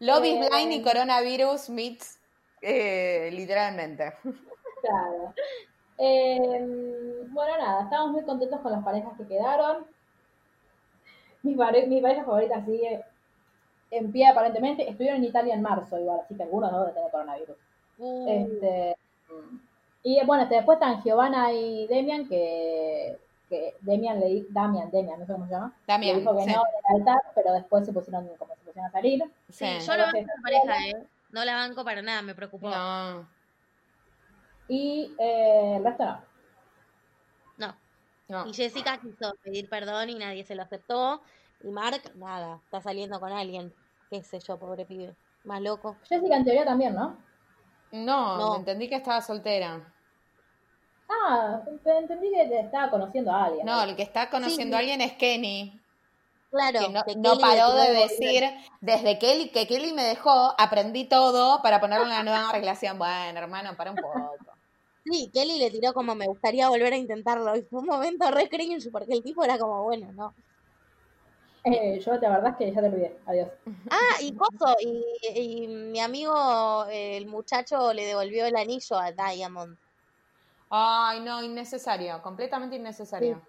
[0.00, 2.18] Love is Eh, blind y coronavirus meets
[2.60, 4.12] eh, literalmente.
[4.82, 5.32] Claro.
[5.98, 6.58] Eh,
[7.28, 9.86] bueno, nada, estamos muy contentos con las parejas que quedaron.
[11.44, 13.04] Mi, pare- mi pareja favorita sigue
[13.90, 14.88] en pie aparentemente.
[14.88, 17.56] Estuvieron en Italia en marzo igual, así que algunos no deben tener coronavirus.
[17.98, 18.96] Uh, Este,
[20.02, 23.16] y bueno, este, después están Giovanna y Demian, que,
[23.48, 25.72] que Demian le di- Damian, Demian, no sé cómo se llama.
[25.86, 26.14] También.
[26.16, 26.50] le dijo que sí.
[26.52, 29.22] no en el altar, pero después se pusieron como se pusieron a salir.
[29.48, 29.86] sí, Sí.
[29.86, 31.06] yo lo banco la pareja, ¿eh?
[31.30, 32.68] No la banco para nada, me preocupó.
[32.70, 33.26] No,
[34.68, 36.18] Y eh, el resto no.
[38.28, 38.46] No.
[38.46, 41.22] Y Jessica quiso pedir perdón y nadie se lo aceptó.
[41.62, 43.72] Y Mark, nada, está saliendo con alguien.
[44.10, 45.14] Qué sé yo, pobre pibe.
[45.44, 45.96] Más loco.
[46.08, 47.18] Jessica en teoría también, ¿no?
[47.92, 48.56] No, No.
[48.56, 49.92] entendí que estaba soltera.
[51.08, 53.66] Ah, entendí que te estaba conociendo a alguien.
[53.66, 55.80] No, el que está conociendo a alguien es Kenny.
[56.50, 56.78] Claro.
[56.80, 58.44] que no, que no paró de decir,
[58.80, 62.96] desde Kelly, que Kelly me dejó, aprendí todo para ponerle una nueva relación.
[62.96, 64.36] Bueno, hermano, para un poco.
[65.04, 67.54] Sí, Kelly le tiró como me gustaría volver a intentarlo.
[67.56, 70.34] Y fue un momento re cringe porque el tipo era como, bueno, ¿no?
[71.64, 73.18] Eh, yo la verdad es que ya te olvidé.
[73.26, 73.48] Adiós.
[73.90, 75.02] Ah, y Coso, y,
[75.34, 79.76] y mi amigo, el muchacho, le devolvió el anillo a Diamond.
[80.70, 83.40] Ay, no, innecesario, completamente innecesario.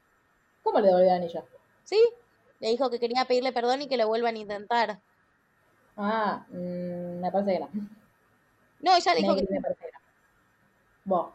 [0.64, 1.44] ¿Cómo le devolví el anillo?
[1.84, 2.02] ¿Sí?
[2.60, 5.00] Le dijo que quería pedirle perdón y que lo vuelvan a intentar.
[5.98, 7.70] Ah, mm, me parece que no.
[8.82, 10.00] No, ella le dijo Me, que me parece que no.
[11.06, 11.34] Vos.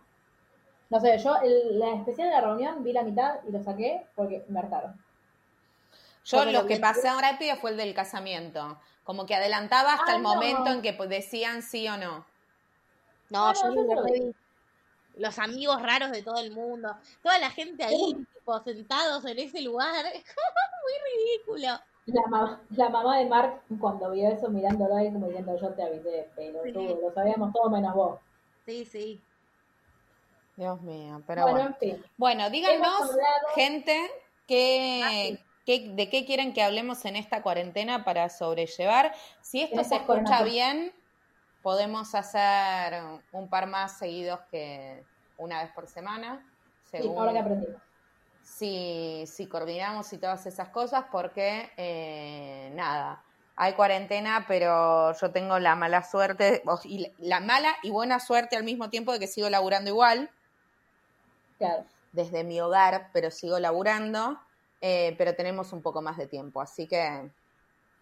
[0.90, 4.06] No sé, yo el- la especial de la reunión vi la mitad y lo saqué
[4.16, 4.92] porque me hartaron.
[6.24, 8.78] Yo Porque lo que vi- pasé rápido fue el del casamiento.
[9.04, 10.34] Como que adelantaba hasta Ah, el no.
[10.34, 12.26] momento en que decían sí o no.
[13.30, 14.34] No, No, yo no, yo vi.
[15.16, 16.94] Los amigos raros de todo el mundo.
[17.22, 20.04] Toda la gente ahí, tipo, sentados en ese lugar.
[20.06, 20.24] Es
[20.84, 21.80] muy ridículo.
[22.06, 25.82] La, ma- la mamá de Mark, cuando vio eso, mirándolo ahí como diciendo, yo te
[25.82, 26.72] avisé, pero Sí.
[26.72, 28.18] tú, lo sabíamos todos menos vos.
[28.66, 29.20] Sí, sí.
[30.60, 31.70] Dios mío, pero bueno, bueno.
[31.70, 32.04] en fin.
[32.18, 34.10] Bueno, díganos, hablado- gente,
[34.46, 39.14] qué, qué- de qué quieren que hablemos en esta cuarentena para sobrellevar.
[39.40, 40.92] Si esto se escucha bien,
[41.62, 42.92] podemos hacer
[43.32, 45.02] un par más seguidos que
[45.38, 46.46] una vez por semana.
[46.82, 47.82] Sí, Según ahora que aprendimos.
[48.42, 53.24] si, si coordinamos y todas esas cosas, porque eh, nada,
[53.56, 58.20] hay cuarentena, pero yo tengo la mala suerte, o- y la- la mala y buena
[58.20, 60.30] suerte al mismo tiempo de que sigo laburando igual,
[61.60, 61.84] Claro.
[62.12, 64.40] desde mi hogar, pero sigo laburando,
[64.80, 67.30] eh, pero tenemos un poco más de tiempo, así que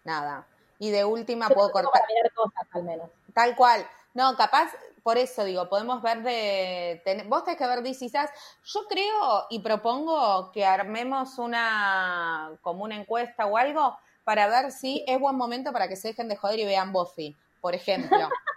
[0.03, 0.47] nada.
[0.79, 3.09] Y de última puedo cortar, para cosas, al menos.
[3.33, 3.85] tal cual.
[4.13, 4.71] No, capaz,
[5.03, 7.01] por eso digo, podemos ver de.
[7.05, 8.31] ten- vos tenés que ver Sass.
[8.63, 12.51] Yo creo y propongo que armemos una.
[12.61, 16.27] como una encuesta o algo para ver si es buen momento para que se dejen
[16.29, 18.17] de joder y vean Buffy, por ejemplo.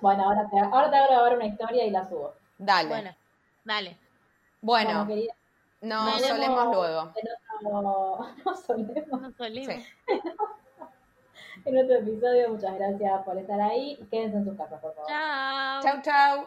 [0.00, 2.34] Bueno, ahora te, ahora te voy a grabar una historia y la subo.
[2.58, 2.88] Dale.
[2.88, 3.16] Bueno,
[3.64, 3.96] dale.
[4.60, 5.34] Bueno, querida,
[5.80, 6.28] nos veremos.
[6.28, 7.12] solemos luego.
[7.16, 9.20] en otro, no solemos.
[9.20, 9.74] No solemos.
[9.74, 9.84] Sí.
[11.64, 13.96] En otro episodio, muchas gracias por estar ahí.
[14.10, 15.08] Quédense en sus casas, por favor.
[15.08, 15.82] Chao.
[15.82, 16.46] Chau, chau.